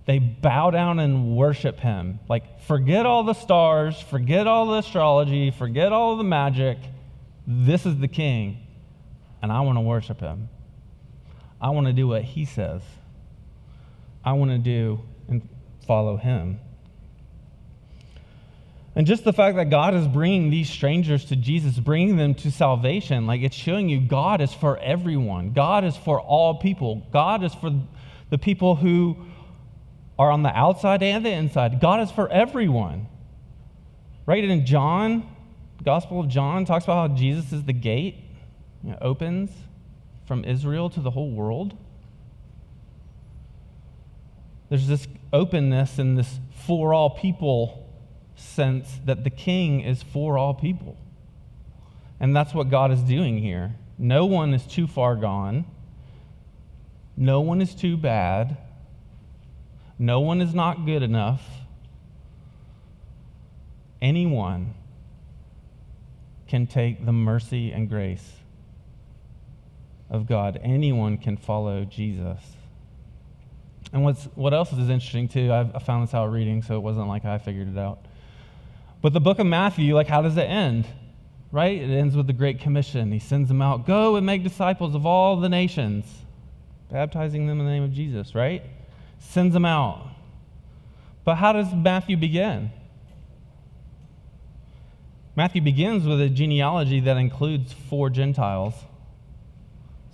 They 0.06 0.20
bow 0.20 0.72
down 0.72 1.00
and 1.00 1.36
worship 1.36 1.78
him. 1.78 2.22
Like, 2.30 2.62
forget 2.62 3.06
all 3.06 3.24
the 3.24 3.34
stars, 3.34 4.00
forget 4.00 4.48
all 4.48 4.68
the 4.68 4.78
astrology, 4.78 5.52
forget 5.52 5.92
all 5.92 6.16
the 6.16 6.24
magic. 6.24 6.78
This 7.46 7.86
is 7.86 7.98
the 7.98 8.08
king, 8.08 8.66
and 9.42 9.52
I 9.52 9.60
want 9.60 9.76
to 9.76 9.82
worship 9.82 10.22
him. 10.22 10.48
I 11.60 11.72
want 11.72 11.88
to 11.88 11.94
do 11.94 12.08
what 12.08 12.24
he 12.24 12.46
says. 12.46 12.82
I 14.24 14.32
want 14.32 14.52
to 14.52 14.58
do 14.58 15.02
and 15.28 15.46
follow 15.86 16.16
him. 16.16 16.62
And 18.98 19.06
just 19.06 19.24
the 19.24 19.32
fact 19.32 19.58
that 19.58 19.70
God 19.70 19.94
is 19.94 20.08
bringing 20.08 20.50
these 20.50 20.68
strangers 20.68 21.26
to 21.26 21.36
Jesus, 21.36 21.78
bringing 21.78 22.18
them 22.18 22.34
to 22.34 22.50
salvation, 22.50 23.28
like 23.28 23.42
it's 23.42 23.56
showing 23.56 23.90
you 23.90 24.00
God 24.00 24.42
is 24.42 24.52
for 24.56 24.76
everyone. 24.80 25.54
God 25.54 25.86
is 25.86 25.96
for 25.96 26.20
all 26.20 26.56
people. 26.56 27.06
God 27.12 27.44
is 27.44 27.54
for 27.54 27.80
the 28.32 28.40
people 28.40 28.76
who 28.76 29.16
are 30.18 30.32
on 30.32 30.42
the 30.42 30.50
outside 30.50 31.04
and 31.04 31.24
the 31.24 31.30
inside. 31.30 31.80
God 31.80 32.00
is 32.00 32.10
for 32.10 32.28
everyone. 32.30 33.06
Right? 34.26 34.44
in 34.44 34.66
John, 34.66 35.30
Gospel 35.86 36.20
of 36.20 36.28
John 36.28 36.66
talks 36.66 36.86
about 36.86 37.12
how 37.12 37.16
Jesus 37.16 37.54
is 37.54 37.66
the 37.66 37.74
gate, 37.74 38.16
you 38.84 38.90
know, 38.90 38.98
opens 39.00 39.52
from 40.26 40.44
Israel 40.44 40.90
to 40.90 41.02
the 41.02 41.12
whole 41.12 41.30
world. 41.30 41.78
There's 44.70 44.88
this 44.88 45.08
openness 45.32 46.00
and 46.00 46.18
this 46.18 46.40
for 46.66 46.96
all 46.96 47.12
people 47.12 47.87
sense 48.38 49.00
that 49.06 49.24
the 49.24 49.30
king 49.30 49.82
is 49.82 50.02
for 50.02 50.38
all 50.38 50.54
people. 50.54 50.98
And 52.20 52.36
that's 52.36 52.54
what 52.54 52.70
God 52.70 52.92
is 52.92 53.02
doing 53.02 53.38
here. 53.40 53.76
No 53.98 54.26
one 54.26 54.54
is 54.54 54.66
too 54.66 54.88
far 54.88 55.16
gone, 55.16 55.66
no 57.16 57.42
one 57.42 57.62
is 57.62 57.74
too 57.74 57.98
bad, 57.98 58.58
no 60.00 60.20
one 60.20 60.40
is 60.40 60.54
not 60.54 60.86
good 60.86 61.02
enough. 61.02 61.42
Anyone 64.00 64.76
can 66.48 66.68
take 66.68 67.06
the 67.06 67.12
mercy 67.12 67.72
and 67.72 67.90
grace 67.90 68.34
of 70.10 70.28
God. 70.28 70.60
Anyone 70.64 71.18
can 71.18 71.36
follow 71.36 71.84
Jesus. 71.84 72.40
And 73.92 74.04
what's, 74.04 74.26
what 74.36 74.54
else 74.54 74.72
is 74.72 74.90
interesting, 74.90 75.28
too, 75.28 75.52
I've, 75.52 75.76
I 75.76 75.80
found 75.80 76.08
this 76.08 76.14
out 76.14 76.32
reading, 76.32 76.62
so 76.62 76.76
it 76.76 76.82
wasn't 76.82 77.08
like 77.08 77.26
I 77.26 77.38
figured 77.38 77.70
it 77.70 77.78
out. 77.78 78.06
But 79.02 79.14
the 79.14 79.20
book 79.20 79.40
of 79.40 79.46
Matthew, 79.46 79.96
like, 79.96 80.08
how 80.08 80.22
does 80.22 80.38
it 80.38 80.44
end? 80.44 80.88
Right? 81.52 81.82
It 81.82 81.90
ends 81.90 82.16
with 82.16 82.28
the 82.28 82.34
Great 82.34 82.60
Commission. 82.60 83.12
He 83.12 83.20
sends 83.20 83.48
them 83.48 83.62
out 83.62 83.86
go 83.86 84.16
and 84.16 84.26
make 84.26 84.44
disciples 84.44 84.96
of 84.96 85.06
all 85.06 85.38
the 85.38 85.50
nations, 85.50 86.06
baptizing 86.92 87.48
them 87.48 87.60
in 87.60 87.66
the 87.66 87.72
name 87.72 87.84
of 87.84 87.94
Jesus, 87.94 88.36
right? 88.36 88.64
Sends 89.20 89.54
them 89.54 89.66
out. 89.66 90.10
But 91.24 91.36
how 91.36 91.54
does 91.54 91.74
Matthew 91.74 92.18
begin? 92.18 92.72
Matthew 95.36 95.62
begins 95.62 96.06
with 96.06 96.20
a 96.20 96.30
genealogy 96.30 97.00
that 97.02 97.16
includes 97.18 97.72
four 97.72 98.10
Gentiles. 98.10 98.74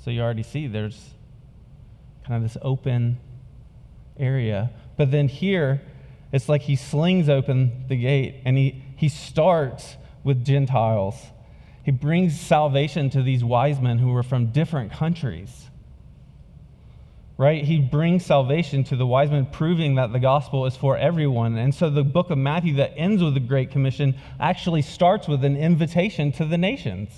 So 0.03 0.11
you 0.11 0.21
already 0.21 0.43
see 0.43 0.67
there's 0.67 1.11
kind 2.25 2.43
of 2.43 2.51
this 2.51 2.61
open 2.61 3.19
area. 4.17 4.71
But 4.97 5.11
then 5.11 5.29
here, 5.29 5.81
it's 6.33 6.49
like 6.49 6.63
he 6.63 6.75
slings 6.75 7.29
open 7.29 7.85
the 7.87 7.95
gate 7.95 8.41
and 8.43 8.57
he, 8.57 8.83
he 8.97 9.07
starts 9.07 9.95
with 10.25 10.43
Gentiles. 10.43 11.15
He 11.83 11.91
brings 11.91 12.37
salvation 12.37 13.09
to 13.11 13.23
these 13.23 13.43
wise 13.43 13.79
men 13.79 13.99
who 13.99 14.09
were 14.09 14.23
from 14.23 14.47
different 14.47 14.91
countries 14.91 15.69
right? 17.37 17.63
He 17.63 17.79
brings 17.79 18.25
salvation 18.25 18.83
to 18.85 18.95
the 18.95 19.05
wise 19.05 19.31
men, 19.31 19.45
proving 19.45 19.95
that 19.95 20.13
the 20.13 20.19
gospel 20.19 20.65
is 20.65 20.75
for 20.75 20.97
everyone. 20.97 21.57
And 21.57 21.73
so 21.73 21.89
the 21.89 22.03
book 22.03 22.29
of 22.29 22.37
Matthew 22.37 22.75
that 22.75 22.93
ends 22.95 23.23
with 23.23 23.33
the 23.33 23.39
Great 23.39 23.71
Commission 23.71 24.15
actually 24.39 24.81
starts 24.81 25.27
with 25.27 25.43
an 25.43 25.57
invitation 25.57 26.31
to 26.33 26.45
the 26.45 26.57
nations. 26.57 27.09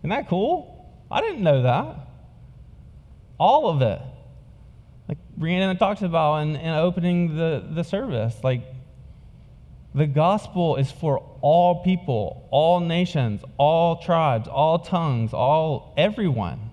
Isn't 0.00 0.10
that 0.10 0.28
cool? 0.28 0.94
I 1.10 1.20
didn't 1.20 1.42
know 1.42 1.62
that. 1.62 1.96
All 3.38 3.68
of 3.68 3.82
it. 3.82 4.00
Brianna 5.38 5.78
talks 5.78 6.02
about 6.02 6.38
in, 6.42 6.56
in 6.56 6.74
opening 6.74 7.36
the, 7.36 7.64
the 7.70 7.82
service. 7.82 8.34
Like 8.42 8.62
the 9.94 10.06
gospel 10.06 10.76
is 10.76 10.90
for 10.90 11.18
all 11.40 11.82
people, 11.82 12.48
all 12.50 12.80
nations, 12.80 13.42
all 13.58 13.96
tribes, 13.96 14.48
all 14.48 14.78
tongues, 14.78 15.32
all 15.32 15.94
everyone. 15.96 16.70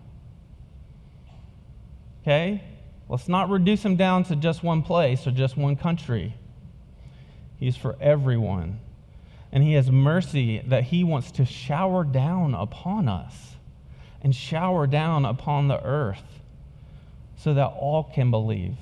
Okay? 2.21 2.63
Let's 3.07 3.27
not 3.27 3.49
reduce 3.49 3.83
him 3.83 3.95
down 3.95 4.23
to 4.25 4.35
just 4.35 4.63
one 4.63 4.83
place 4.83 5.25
or 5.25 5.31
just 5.31 5.57
one 5.57 5.75
country. 5.75 6.35
He's 7.57 7.75
for 7.75 7.97
everyone. 7.99 8.79
And 9.51 9.63
he 9.63 9.73
has 9.73 9.89
mercy 9.89 10.61
that 10.67 10.83
he 10.85 11.03
wants 11.03 11.31
to 11.31 11.45
shower 11.45 12.03
down 12.03 12.53
upon 12.53 13.09
us 13.09 13.55
and 14.21 14.35
shower 14.35 14.85
down 14.85 15.25
upon 15.25 15.67
the 15.67 15.83
earth 15.83 16.39
so 17.39 17.53
that 17.53 17.67
all 17.67 18.03
can 18.03 18.29
believe. 18.29 18.75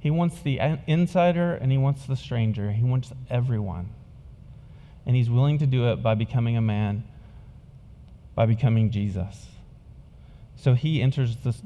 He 0.00 0.10
wants 0.10 0.40
the 0.42 0.60
insider 0.86 1.54
and 1.54 1.72
he 1.72 1.78
wants 1.78 2.06
the 2.06 2.14
stranger. 2.14 2.70
He 2.70 2.84
wants 2.84 3.10
everyone. 3.30 3.88
And 5.06 5.16
he's 5.16 5.30
willing 5.30 5.58
to 5.58 5.66
do 5.66 5.88
it 5.88 6.02
by 6.02 6.14
becoming 6.14 6.56
a 6.58 6.60
man, 6.60 7.04
by 8.34 8.44
becoming 8.44 8.90
Jesus. 8.90 9.46
So 10.56 10.74
he 10.74 11.00
enters 11.00 11.36
this, 11.36 11.60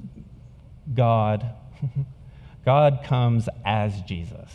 God, 0.94 1.50
God 2.64 3.00
comes 3.04 3.48
as 3.64 4.00
Jesus. 4.02 4.50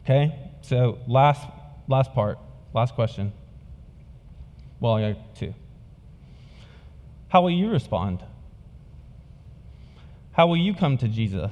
Okay? 0.00 0.34
So 0.62 0.98
last 1.06 1.46
last 1.88 2.14
part, 2.14 2.38
last 2.72 2.94
question. 2.94 3.32
Well, 4.80 4.94
I 4.94 5.12
got 5.12 5.36
two. 5.36 5.54
How 7.28 7.42
will 7.42 7.50
you 7.50 7.70
respond? 7.70 8.24
How 10.32 10.46
will 10.46 10.56
you 10.56 10.74
come 10.74 10.96
to 10.98 11.08
Jesus? 11.08 11.50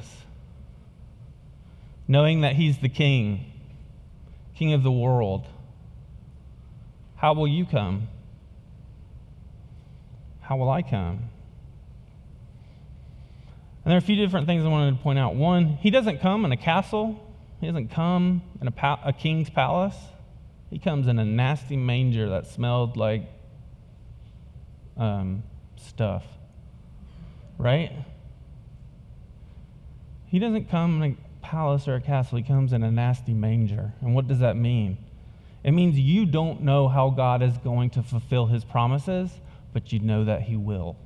Knowing 2.09 2.41
that 2.41 2.57
he's 2.57 2.79
the 2.79 2.89
king, 2.89 3.45
king 4.55 4.73
of 4.73 4.83
the 4.83 4.91
world. 4.91 5.47
How 7.17 7.35
will 7.35 7.47
you 7.47 7.67
come? 7.67 8.09
How 10.41 10.57
will 10.57 10.71
I 10.71 10.83
come? 10.83 11.31
And 13.85 13.91
there 13.91 13.95
are 13.95 13.99
a 13.99 14.03
few 14.03 14.17
different 14.17 14.47
things 14.47 14.65
I 14.65 14.69
wanted 14.69 14.97
to 14.97 15.03
point 15.03 15.19
out. 15.19 15.35
One, 15.35 15.77
he 15.77 15.91
doesn't 15.91 16.21
come 16.21 16.45
in 16.45 16.53
a 16.53 16.57
castle, 16.57 17.21
he 17.61 17.67
doesn't 17.67 17.89
come 17.89 18.43
in 18.61 18.67
a, 18.67 18.71
pa- 18.71 19.01
a 19.05 19.13
king's 19.13 19.51
palace. 19.51 19.97
He 20.71 20.79
comes 20.79 21.09
in 21.09 21.19
a 21.19 21.25
nasty 21.25 21.77
manger 21.77 22.29
that 22.31 22.47
smelled 22.47 22.97
like 22.97 23.23
um, 24.97 25.43
stuff, 25.77 26.25
right? 27.59 27.93
He 30.31 30.39
doesn't 30.39 30.71
come 30.71 31.03
in 31.03 31.13
a 31.13 31.45
palace 31.45 31.89
or 31.89 31.97
a 31.97 32.01
castle, 32.01 32.39
he 32.39 32.45
comes 32.45 32.73
in 32.73 32.85
a 32.85 32.91
nasty 32.91 33.35
manger. 33.35 33.93
And 34.01 34.15
what 34.15 34.29
does 34.29 34.39
that 34.39 34.57
mean? 34.57 34.97
It 35.65 35.73
means 35.73 35.99
you 35.99 36.25
don't 36.25 36.63
know 36.63 36.89
how 36.89 37.11
God 37.11 37.43
is 37.43 37.59
going 37.59 37.91
to 37.91 38.03
fulfill 38.03 38.47
his 38.47 38.65
promises, 38.65 39.31
but 39.73 39.93
you 39.93 39.99
know 39.99 40.25
that 40.25 40.43
he 40.43 40.57
will. 40.57 40.97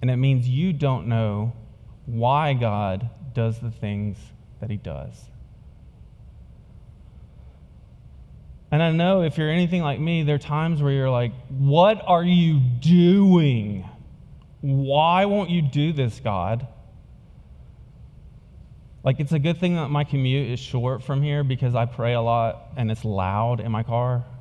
And 0.00 0.10
it 0.10 0.16
means 0.16 0.48
you 0.48 0.72
don't 0.72 1.06
know 1.06 1.52
why 2.06 2.54
God 2.54 3.10
does 3.34 3.60
the 3.60 3.70
things 3.70 4.16
that 4.60 4.70
he 4.70 4.76
does. 4.76 5.26
And 8.70 8.82
I 8.82 8.90
know 8.92 9.22
if 9.22 9.38
you're 9.38 9.50
anything 9.50 9.82
like 9.82 10.00
me, 10.00 10.22
there 10.22 10.36
are 10.36 10.38
times 10.38 10.82
where 10.82 10.92
you're 10.92 11.10
like, 11.10 11.32
What 11.48 12.02
are 12.06 12.24
you 12.24 12.58
doing? 12.58 13.88
Why 14.66 15.26
won't 15.26 15.48
you 15.48 15.62
do 15.62 15.92
this, 15.92 16.18
God? 16.18 16.66
Like, 19.04 19.20
it's 19.20 19.30
a 19.30 19.38
good 19.38 19.60
thing 19.60 19.76
that 19.76 19.90
my 19.90 20.02
commute 20.02 20.50
is 20.50 20.58
short 20.58 21.04
from 21.04 21.22
here 21.22 21.44
because 21.44 21.76
I 21.76 21.84
pray 21.84 22.14
a 22.14 22.20
lot 22.20 22.70
and 22.76 22.90
it's 22.90 23.04
loud 23.04 23.60
in 23.60 23.70
my 23.70 23.84
car. 23.84 24.24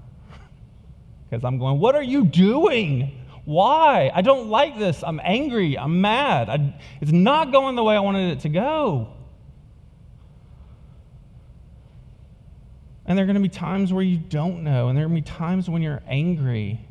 Because 1.29 1.43
I'm 1.43 1.59
going, 1.59 1.79
What 1.79 1.95
are 1.95 2.03
you 2.03 2.25
doing? 2.25 3.23
Why? 3.45 4.11
I 4.13 4.21
don't 4.21 4.49
like 4.49 4.79
this. 4.79 5.03
I'm 5.03 5.19
angry. 5.23 5.77
I'm 5.77 6.01
mad. 6.01 6.49
I, 6.49 6.79
it's 7.01 7.11
not 7.11 7.51
going 7.51 7.75
the 7.75 7.83
way 7.83 7.95
I 7.95 7.99
wanted 7.99 8.37
it 8.37 8.41
to 8.41 8.49
go. 8.49 9.09
And 13.05 13.17
there 13.17 13.25
are 13.25 13.27
going 13.27 13.35
to 13.35 13.41
be 13.41 13.49
times 13.49 13.93
where 13.93 14.03
you 14.03 14.17
don't 14.17 14.63
know, 14.63 14.89
and 14.89 14.97
there 14.97 15.05
are 15.05 15.09
going 15.09 15.23
to 15.23 15.31
be 15.31 15.37
times 15.37 15.69
when 15.69 15.83
you're 15.83 16.01
angry 16.07 16.87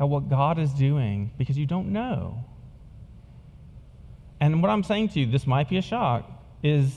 at 0.00 0.08
what 0.08 0.28
God 0.28 0.58
is 0.58 0.72
doing 0.72 1.32
because 1.38 1.58
you 1.58 1.66
don't 1.66 1.88
know. 1.88 2.44
And 4.40 4.62
what 4.62 4.70
I'm 4.70 4.84
saying 4.84 5.08
to 5.10 5.20
you, 5.20 5.26
this 5.26 5.46
might 5.46 5.68
be 5.68 5.78
a 5.78 5.82
shock, 5.82 6.30
is 6.62 6.96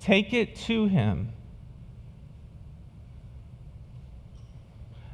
take 0.00 0.32
it 0.32 0.56
to 0.56 0.86
Him. 0.86 1.32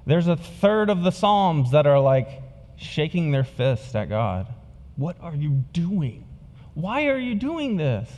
There's 0.04 0.28
a 0.28 0.36
third 0.36 0.90
of 0.90 1.02
the 1.02 1.10
Psalms 1.10 1.72
that 1.72 1.86
are 1.86 2.00
like 2.00 2.42
shaking 2.76 3.30
their 3.30 3.44
fist 3.44 3.94
at 3.96 4.08
God. 4.08 4.52
What 4.96 5.16
are 5.20 5.34
you 5.34 5.64
doing? 5.72 6.24
Why 6.74 7.06
are 7.06 7.18
you 7.18 7.34
doing 7.34 7.76
this? 7.76 8.08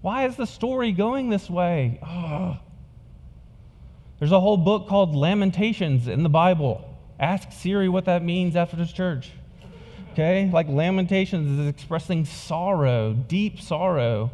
Why 0.00 0.26
is 0.26 0.36
the 0.36 0.46
story 0.46 0.92
going 0.92 1.30
this 1.30 1.50
way? 1.50 1.98
Oh. 2.02 2.58
There's 4.18 4.32
a 4.32 4.40
whole 4.40 4.56
book 4.56 4.88
called 4.88 5.14
Lamentations 5.14 6.08
in 6.08 6.22
the 6.22 6.28
Bible. 6.28 6.96
Ask 7.20 7.52
Siri 7.52 7.88
what 7.88 8.06
that 8.06 8.22
means 8.22 8.56
after 8.56 8.76
this 8.76 8.92
church. 8.92 9.30
Okay? 10.12 10.50
Like 10.50 10.68
Lamentations 10.68 11.58
is 11.58 11.66
expressing 11.68 12.24
sorrow, 12.24 13.12
deep 13.12 13.60
sorrow 13.60 14.30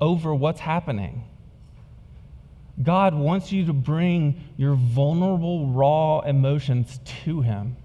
over 0.00 0.34
what's 0.34 0.60
happening. 0.60 1.24
God 2.80 3.14
wants 3.14 3.52
you 3.52 3.66
to 3.66 3.72
bring 3.72 4.40
your 4.56 4.74
vulnerable, 4.74 5.68
raw 5.68 6.20
emotions 6.20 7.00
to 7.24 7.40
Him. 7.40 7.76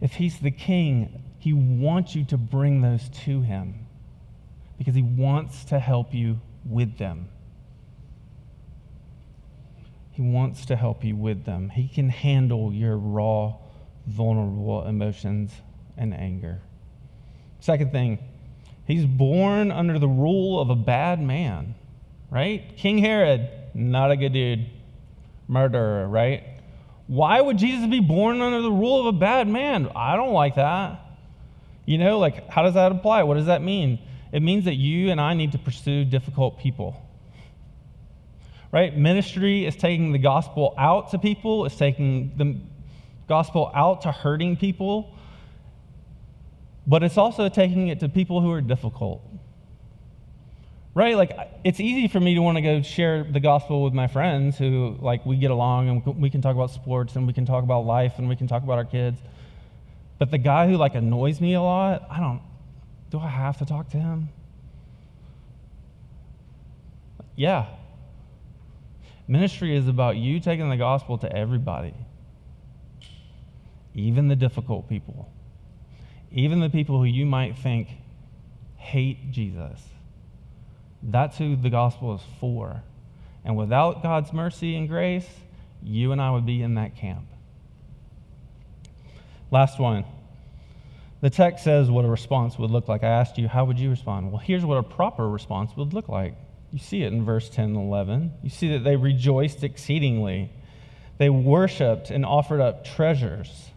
If 0.00 0.14
He's 0.14 0.38
the 0.38 0.50
King, 0.50 1.22
He 1.38 1.52
wants 1.52 2.14
you 2.14 2.24
to 2.26 2.36
bring 2.36 2.80
those 2.80 3.08
to 3.24 3.42
Him 3.42 3.86
because 4.78 4.94
He 4.94 5.02
wants 5.02 5.64
to 5.66 5.78
help 5.78 6.12
you 6.14 6.40
with 6.64 6.98
them. 6.98 7.28
Wants 10.22 10.66
to 10.66 10.76
help 10.76 11.02
you 11.04 11.16
with 11.16 11.44
them. 11.46 11.68
He 11.70 11.88
can 11.88 12.08
handle 12.08 12.72
your 12.72 12.96
raw, 12.96 13.54
vulnerable 14.06 14.86
emotions 14.86 15.50
and 15.96 16.14
anger. 16.14 16.60
Second 17.58 17.90
thing, 17.90 18.20
he's 18.86 19.04
born 19.04 19.72
under 19.72 19.98
the 19.98 20.06
rule 20.06 20.60
of 20.60 20.70
a 20.70 20.76
bad 20.76 21.20
man, 21.20 21.74
right? 22.30 22.76
King 22.76 22.98
Herod, 22.98 23.50
not 23.74 24.12
a 24.12 24.16
good 24.16 24.32
dude, 24.32 24.66
murderer, 25.48 26.06
right? 26.06 26.44
Why 27.08 27.40
would 27.40 27.58
Jesus 27.58 27.88
be 27.90 28.00
born 28.00 28.40
under 28.40 28.62
the 28.62 28.70
rule 28.70 29.00
of 29.00 29.14
a 29.14 29.18
bad 29.18 29.48
man? 29.48 29.90
I 29.96 30.14
don't 30.14 30.32
like 30.32 30.54
that. 30.54 31.00
You 31.84 31.98
know, 31.98 32.20
like, 32.20 32.48
how 32.48 32.62
does 32.62 32.74
that 32.74 32.92
apply? 32.92 33.24
What 33.24 33.34
does 33.34 33.46
that 33.46 33.60
mean? 33.60 33.98
It 34.30 34.40
means 34.40 34.66
that 34.66 34.76
you 34.76 35.10
and 35.10 35.20
I 35.20 35.34
need 35.34 35.50
to 35.52 35.58
pursue 35.58 36.04
difficult 36.04 36.60
people. 36.60 36.96
Right? 38.72 38.96
Ministry 38.96 39.66
is 39.66 39.76
taking 39.76 40.12
the 40.12 40.18
gospel 40.18 40.74
out 40.78 41.10
to 41.10 41.18
people, 41.18 41.66
it's 41.66 41.76
taking 41.76 42.32
the 42.36 42.56
gospel 43.28 43.70
out 43.74 44.02
to 44.02 44.12
hurting 44.12 44.56
people, 44.56 45.14
but 46.86 47.02
it's 47.02 47.18
also 47.18 47.48
taking 47.50 47.88
it 47.88 48.00
to 48.00 48.08
people 48.08 48.40
who 48.40 48.50
are 48.50 48.62
difficult. 48.62 49.22
Right? 50.94 51.16
Like, 51.16 51.38
it's 51.64 51.80
easy 51.80 52.08
for 52.08 52.18
me 52.18 52.34
to 52.34 52.40
want 52.40 52.56
to 52.56 52.62
go 52.62 52.82
share 52.82 53.24
the 53.24 53.40
gospel 53.40 53.84
with 53.84 53.92
my 53.92 54.06
friends 54.06 54.58
who, 54.58 54.96
like, 55.00 55.24
we 55.24 55.36
get 55.36 55.50
along 55.50 55.88
and 55.88 56.20
we 56.20 56.30
can 56.30 56.42
talk 56.42 56.54
about 56.54 56.70
sports 56.70 57.14
and 57.16 57.26
we 57.26 57.32
can 57.32 57.46
talk 57.46 57.64
about 57.64 57.86
life 57.86 58.14
and 58.18 58.28
we 58.28 58.36
can 58.36 58.46
talk 58.46 58.62
about 58.62 58.78
our 58.78 58.84
kids. 58.84 59.20
But 60.18 60.30
the 60.30 60.38
guy 60.38 60.66
who, 60.66 60.76
like, 60.76 60.94
annoys 60.94 61.40
me 61.40 61.54
a 61.54 61.62
lot, 61.62 62.06
I 62.10 62.20
don't, 62.20 62.40
do 63.10 63.18
I 63.18 63.28
have 63.28 63.58
to 63.58 63.66
talk 63.66 63.90
to 63.90 63.98
him? 63.98 64.28
Yeah. 67.36 67.66
Ministry 69.32 69.74
is 69.74 69.88
about 69.88 70.18
you 70.18 70.40
taking 70.40 70.68
the 70.68 70.76
gospel 70.76 71.16
to 71.16 71.34
everybody, 71.34 71.94
even 73.94 74.28
the 74.28 74.36
difficult 74.36 74.90
people, 74.90 75.32
even 76.30 76.60
the 76.60 76.68
people 76.68 76.98
who 76.98 77.06
you 77.06 77.24
might 77.24 77.56
think 77.56 77.88
hate 78.76 79.32
Jesus. 79.32 79.80
That's 81.02 81.38
who 81.38 81.56
the 81.56 81.70
gospel 81.70 82.14
is 82.16 82.20
for. 82.40 82.82
And 83.42 83.56
without 83.56 84.02
God's 84.02 84.34
mercy 84.34 84.76
and 84.76 84.86
grace, 84.86 85.26
you 85.82 86.12
and 86.12 86.20
I 86.20 86.30
would 86.30 86.44
be 86.44 86.60
in 86.60 86.74
that 86.74 86.98
camp. 86.98 87.26
Last 89.50 89.78
one. 89.78 90.04
The 91.22 91.30
text 91.30 91.64
says 91.64 91.90
what 91.90 92.04
a 92.04 92.08
response 92.08 92.58
would 92.58 92.70
look 92.70 92.86
like. 92.86 93.02
I 93.02 93.08
asked 93.08 93.38
you, 93.38 93.48
how 93.48 93.64
would 93.64 93.78
you 93.78 93.88
respond? 93.88 94.30
Well, 94.30 94.42
here's 94.44 94.66
what 94.66 94.76
a 94.76 94.82
proper 94.82 95.26
response 95.26 95.74
would 95.78 95.94
look 95.94 96.10
like. 96.10 96.34
You 96.72 96.78
see 96.78 97.02
it 97.02 97.12
in 97.12 97.24
verse 97.24 97.50
10 97.50 97.66
and 97.66 97.76
11. 97.76 98.32
You 98.42 98.50
see 98.50 98.72
that 98.72 98.82
they 98.82 98.96
rejoiced 98.96 99.62
exceedingly. 99.62 100.50
They 101.18 101.28
worshiped 101.28 102.10
and 102.10 102.24
offered 102.24 102.60
up 102.60 102.84
treasures. 102.84 103.70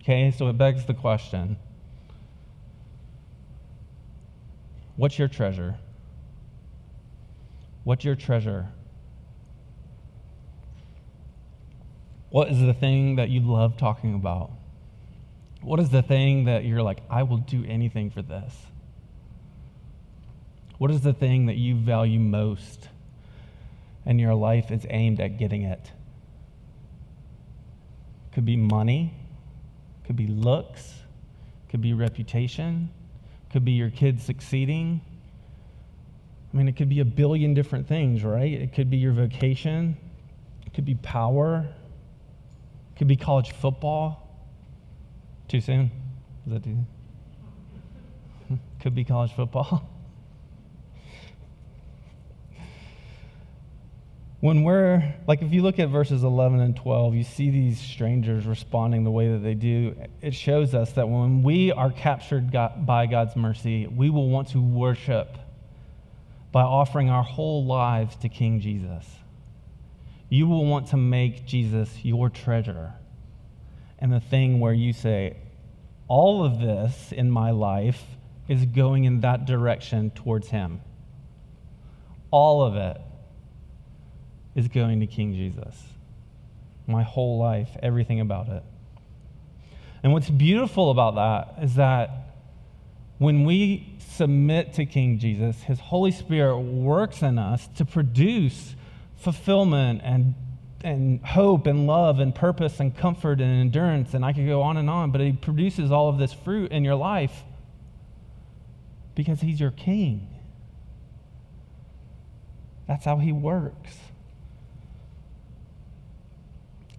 Okay, 0.00 0.30
so 0.30 0.48
it 0.48 0.58
begs 0.58 0.86
the 0.86 0.94
question 0.94 1.56
What's 4.96 5.18
your 5.18 5.28
treasure? 5.28 5.76
What's 7.82 8.04
your 8.04 8.14
treasure? 8.14 8.68
What 12.30 12.48
is 12.48 12.60
the 12.60 12.74
thing 12.74 13.16
that 13.16 13.28
you 13.28 13.40
love 13.40 13.76
talking 13.76 14.14
about? 14.14 14.50
What 15.62 15.80
is 15.80 15.90
the 15.90 16.02
thing 16.02 16.44
that 16.44 16.64
you're 16.64 16.82
like, 16.82 17.00
I 17.10 17.22
will 17.22 17.38
do 17.38 17.64
anything 17.66 18.10
for 18.10 18.22
this? 18.22 18.54
What 20.78 20.90
is 20.90 21.02
the 21.02 21.12
thing 21.12 21.46
that 21.46 21.56
you 21.56 21.76
value 21.76 22.18
most 22.18 22.88
and 24.04 24.20
your 24.20 24.34
life 24.34 24.70
is 24.70 24.86
aimed 24.90 25.20
at 25.20 25.38
getting 25.38 25.62
it? 25.62 25.92
Could 28.32 28.44
be 28.44 28.56
money, 28.56 29.14
could 30.04 30.16
be 30.16 30.26
looks, 30.26 30.92
could 31.68 31.80
be 31.80 31.92
reputation, 31.92 32.90
could 33.52 33.64
be 33.64 33.72
your 33.72 33.90
kids 33.90 34.24
succeeding. 34.24 35.00
I 36.52 36.56
mean, 36.56 36.68
it 36.68 36.76
could 36.76 36.88
be 36.88 37.00
a 37.00 37.04
billion 37.04 37.54
different 37.54 37.86
things, 37.86 38.24
right? 38.24 38.52
It 38.52 38.74
could 38.74 38.90
be 38.90 38.96
your 38.96 39.12
vocation, 39.12 39.96
it 40.66 40.74
could 40.74 40.84
be 40.84 40.96
power, 40.96 41.66
it 42.92 42.98
could 42.98 43.08
be 43.08 43.16
college 43.16 43.52
football. 43.52 44.20
Too 45.46 45.60
soon? 45.60 45.90
Is 46.46 46.52
that 46.52 46.64
too 46.64 46.84
soon? 48.48 48.60
Could 48.80 48.94
be 48.94 49.04
college 49.04 49.32
football. 49.32 49.88
when 54.44 54.62
we're, 54.62 55.02
like, 55.26 55.40
if 55.40 55.54
you 55.54 55.62
look 55.62 55.78
at 55.78 55.88
verses 55.88 56.22
11 56.22 56.60
and 56.60 56.76
12, 56.76 57.14
you 57.14 57.24
see 57.24 57.48
these 57.48 57.80
strangers 57.80 58.44
responding 58.44 59.02
the 59.02 59.10
way 59.10 59.32
that 59.32 59.38
they 59.38 59.54
do. 59.54 59.96
It 60.20 60.34
shows 60.34 60.74
us 60.74 60.92
that 60.92 61.08
when 61.08 61.42
we 61.42 61.72
are 61.72 61.90
captured 61.90 62.52
by 62.52 63.06
God's 63.06 63.36
mercy, 63.36 63.86
we 63.86 64.10
will 64.10 64.28
want 64.28 64.48
to 64.48 64.60
worship 64.60 65.38
by 66.52 66.60
offering 66.60 67.08
our 67.08 67.22
whole 67.22 67.64
lives 67.64 68.16
to 68.16 68.28
King 68.28 68.60
Jesus. 68.60 69.06
You 70.28 70.46
will 70.46 70.66
want 70.66 70.88
to 70.88 70.98
make 70.98 71.46
Jesus 71.46 72.04
your 72.04 72.28
treasure 72.28 72.92
and 73.98 74.12
the 74.12 74.20
thing 74.20 74.60
where 74.60 74.74
you 74.74 74.92
say, 74.92 75.38
all 76.06 76.44
of 76.44 76.60
this 76.60 77.12
in 77.12 77.30
my 77.30 77.50
life 77.50 78.02
is 78.46 78.66
going 78.66 79.04
in 79.04 79.22
that 79.22 79.46
direction 79.46 80.10
towards 80.10 80.48
Him. 80.48 80.82
All 82.30 82.62
of 82.62 82.76
it 82.76 83.00
is 84.54 84.68
going 84.68 85.00
to 85.00 85.06
King 85.06 85.34
Jesus. 85.34 85.82
My 86.86 87.02
whole 87.02 87.38
life, 87.38 87.70
everything 87.82 88.20
about 88.20 88.48
it. 88.48 88.62
And 90.02 90.12
what's 90.12 90.28
beautiful 90.28 90.90
about 90.90 91.14
that 91.14 91.64
is 91.64 91.76
that 91.76 92.10
when 93.18 93.44
we 93.44 93.96
submit 93.98 94.74
to 94.74 94.84
King 94.84 95.18
Jesus, 95.18 95.62
His 95.62 95.80
Holy 95.80 96.10
Spirit 96.10 96.58
works 96.58 97.22
in 97.22 97.38
us 97.38 97.68
to 97.76 97.84
produce 97.84 98.74
fulfillment 99.16 100.02
and 100.04 100.34
and 100.84 101.24
hope 101.24 101.66
and 101.66 101.86
love 101.86 102.20
and 102.20 102.34
purpose 102.34 102.78
and 102.78 102.94
comfort 102.94 103.40
and 103.40 103.60
endurance, 103.60 104.12
and 104.12 104.22
I 104.22 104.34
could 104.34 104.46
go 104.46 104.60
on 104.60 104.76
and 104.76 104.90
on, 104.90 105.10
but 105.10 105.22
He 105.22 105.32
produces 105.32 105.90
all 105.90 106.10
of 106.10 106.18
this 106.18 106.34
fruit 106.34 106.70
in 106.70 106.84
your 106.84 106.94
life 106.94 107.42
because 109.14 109.40
He's 109.40 109.58
your 109.58 109.70
King. 109.70 110.28
That's 112.86 113.06
how 113.06 113.16
He 113.16 113.32
works. 113.32 113.96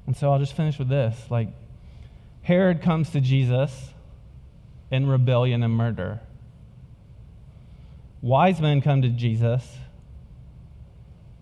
And 0.08 0.16
so 0.16 0.32
I'll 0.32 0.40
just 0.40 0.54
finish 0.54 0.78
with 0.78 0.90
this. 0.90 1.18
Like, 1.30 1.50
Herod 2.42 2.82
comes 2.82 3.10
to 3.12 3.22
Jesus 3.22 3.90
in 4.92 5.08
rebellion 5.08 5.64
and 5.64 5.74
murder. 5.74 6.20
Wise 8.22 8.62
men 8.62 8.82
come 8.82 9.02
to 9.02 9.10
Jesus. 9.10 9.78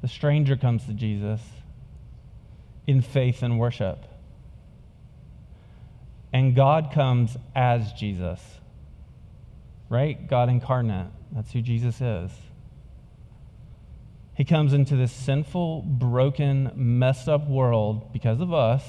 The 0.02 0.08
stranger 0.08 0.56
comes 0.56 0.86
to 0.86 0.94
Jesus 0.94 1.42
in 2.88 3.02
faith 3.02 3.44
and 3.44 3.60
worship. 3.60 4.04
And 6.34 6.56
God 6.56 6.92
comes 6.94 7.38
as 7.56 7.94
Jesus, 7.94 8.42
right? 9.88 10.28
God 10.28 10.50
incarnate. 10.50 11.08
That's 11.32 11.52
who 11.52 11.62
Jesus 11.62 12.02
is. 12.02 12.32
He 14.36 14.46
comes 14.46 14.74
into 14.74 14.96
this 14.96 15.12
sinful, 15.12 15.84
broken, 15.84 16.72
messed 16.76 17.30
up 17.30 17.48
world 17.48 18.12
because 18.12 18.42
of 18.42 18.52
us. 18.54 18.84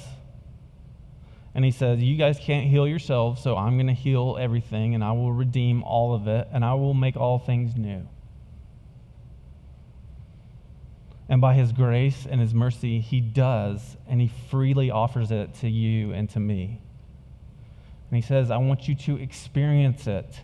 And 1.53 1.63
he 1.63 1.71
says, 1.71 2.01
You 2.01 2.17
guys 2.17 2.39
can't 2.39 2.67
heal 2.67 2.87
yourselves, 2.87 3.41
so 3.41 3.55
I'm 3.55 3.77
going 3.77 3.87
to 3.87 3.93
heal 3.93 4.37
everything, 4.39 4.95
and 4.95 5.03
I 5.03 5.11
will 5.11 5.31
redeem 5.31 5.83
all 5.83 6.13
of 6.13 6.27
it, 6.27 6.47
and 6.51 6.65
I 6.65 6.73
will 6.73 6.93
make 6.93 7.15
all 7.15 7.37
things 7.39 7.75
new. 7.77 8.07
And 11.29 11.41
by 11.41 11.53
his 11.53 11.71
grace 11.71 12.27
and 12.29 12.41
his 12.41 12.53
mercy, 12.53 12.99
he 12.99 13.21
does, 13.21 13.97
and 14.07 14.19
he 14.19 14.31
freely 14.49 14.91
offers 14.91 15.31
it 15.31 15.53
to 15.55 15.69
you 15.69 16.11
and 16.11 16.29
to 16.31 16.39
me. 16.39 16.81
And 18.09 18.15
he 18.15 18.21
says, 18.21 18.51
I 18.51 18.57
want 18.57 18.87
you 18.87 18.95
to 18.95 19.15
experience 19.17 20.07
it, 20.07 20.39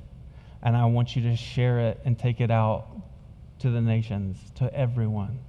and 0.61 0.77
I 0.77 0.85
want 0.85 1.15
you 1.15 1.23
to 1.23 1.35
share 1.35 1.79
it 1.89 1.99
and 2.05 2.17
take 2.17 2.39
it 2.39 2.51
out 2.51 2.87
to 3.61 3.69
the 3.69 3.81
nations, 3.81 4.37
to 4.55 4.73
everyone. 4.73 5.39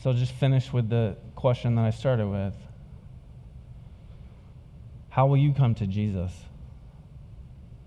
So 0.00 0.10
I'll 0.10 0.16
just 0.16 0.32
finish 0.32 0.72
with 0.72 0.88
the 0.88 1.16
question 1.34 1.74
that 1.74 1.84
I 1.84 1.90
started 1.90 2.28
with. 2.28 2.54
How 5.08 5.26
will 5.26 5.36
you 5.36 5.52
come 5.52 5.74
to 5.76 5.86
Jesus 5.86 6.32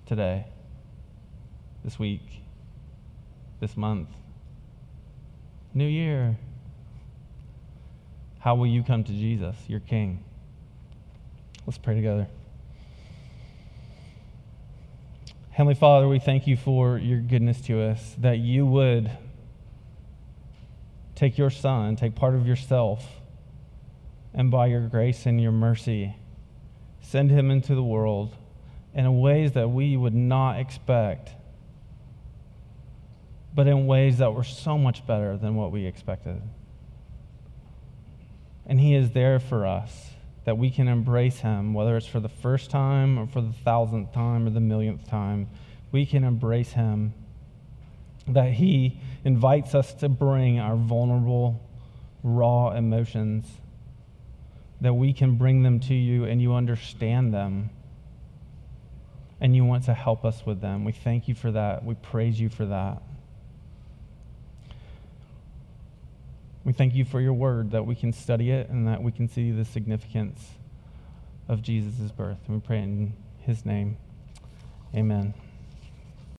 today, 0.06 0.46
this 1.84 2.00
week, 2.00 2.42
this 3.60 3.78
month, 3.78 4.10
new 5.74 5.88
year? 5.88 6.38
How 8.40 8.56
will 8.56 8.68
you 8.68 8.84
come 8.84 9.04
to 9.04 9.12
Jesus, 9.12 9.56
your 9.68 9.80
King? 9.80 10.24
Let's 11.66 11.78
pray 11.78 11.96
together. 11.96 12.28
Heavenly 15.58 15.74
Father, 15.74 16.08
we 16.08 16.20
thank 16.20 16.46
you 16.46 16.56
for 16.56 17.00
your 17.00 17.20
goodness 17.20 17.60
to 17.62 17.82
us, 17.82 18.16
that 18.20 18.38
you 18.38 18.64
would 18.64 19.10
take 21.16 21.40
your 21.40 21.50
Son, 21.50 21.96
take 21.96 22.14
part 22.14 22.36
of 22.36 22.46
yourself, 22.46 23.04
and 24.36 24.52
by 24.52 24.68
your 24.68 24.82
grace 24.82 25.26
and 25.26 25.42
your 25.42 25.52
mercy, 25.52 26.16
send 27.02 27.32
him 27.32 27.50
into 27.50 27.74
the 27.74 27.82
world 27.82 28.36
in 28.94 29.20
ways 29.20 29.54
that 29.54 29.72
we 29.72 29.98
would 29.98 30.14
not 30.14 30.60
expect, 30.60 31.32
but 33.56 33.66
in 33.66 33.88
ways 33.88 34.20
that 34.20 34.36
were 34.36 34.44
so 34.44 34.78
much 34.78 35.08
better 35.08 35.38
than 35.38 35.56
what 35.56 35.72
we 35.72 35.88
expected. 35.88 36.40
And 38.68 38.80
he 38.80 38.94
is 38.94 39.10
there 39.10 39.40
for 39.40 39.66
us 39.66 40.12
that 40.48 40.58
we 40.58 40.70
can 40.70 40.88
embrace 40.88 41.40
Him, 41.42 41.74
whether 41.74 41.98
it's 41.98 42.08
for 42.08 42.22
the 42.22 42.30
first 42.30 42.70
time 42.70 43.20
or 43.20 43.28
for 43.28 43.42
the 43.42 43.52
thousandth 43.52 44.14
time 44.14 44.48
or 44.48 44.50
the 44.50 44.62
millionth 44.62 45.06
time. 45.06 45.50
We 45.92 46.06
can 46.06 46.24
embrace 46.24 46.72
Him. 46.72 47.14
That 48.30 48.54
He 48.54 48.98
invites 49.26 49.76
us 49.76 49.94
to 49.96 50.08
bring 50.08 50.58
our 50.58 50.78
vulnerable, 50.78 51.62
raw 52.24 52.72
emotions, 52.72 53.46
that 54.80 54.94
we 54.94 55.12
can 55.12 55.36
bring 55.36 55.64
them 55.64 55.82
to 55.82 55.94
you 55.94 56.24
and 56.24 56.42
you 56.42 56.54
understand 56.54 57.34
them 57.34 57.70
and 59.42 59.54
you 59.54 59.66
want 59.66 59.84
to 59.84 59.94
help 59.94 60.24
us 60.24 60.46
with 60.46 60.62
them. 60.62 60.86
We 60.86 60.94
thank 60.94 61.28
you 61.28 61.36
for 61.36 61.52
that. 61.52 61.84
We 61.84 61.96
praise 61.96 62.40
you 62.40 62.48
for 62.48 62.68
that. 62.68 63.02
We 66.68 66.74
thank 66.74 66.96
you 66.96 67.06
for 67.06 67.22
your 67.22 67.32
word 67.32 67.72
that 67.72 67.86
we 67.86 67.96
can 67.96 68.12
study 68.12 68.52
it 68.52 68.68
and 68.68 68.86
that 68.90 69.02
we 69.02 69.14
can 69.14 69.30
see 69.30 69.52
the 69.52 69.64
significance 69.64 70.50
of 71.48 71.62
Jesus' 71.62 72.12
birth. 72.12 72.40
And 72.46 72.58
we 72.58 72.60
pray 72.60 72.80
in 72.80 73.14
his 73.40 73.66
name. 73.66 73.96
Amen. 74.94 75.34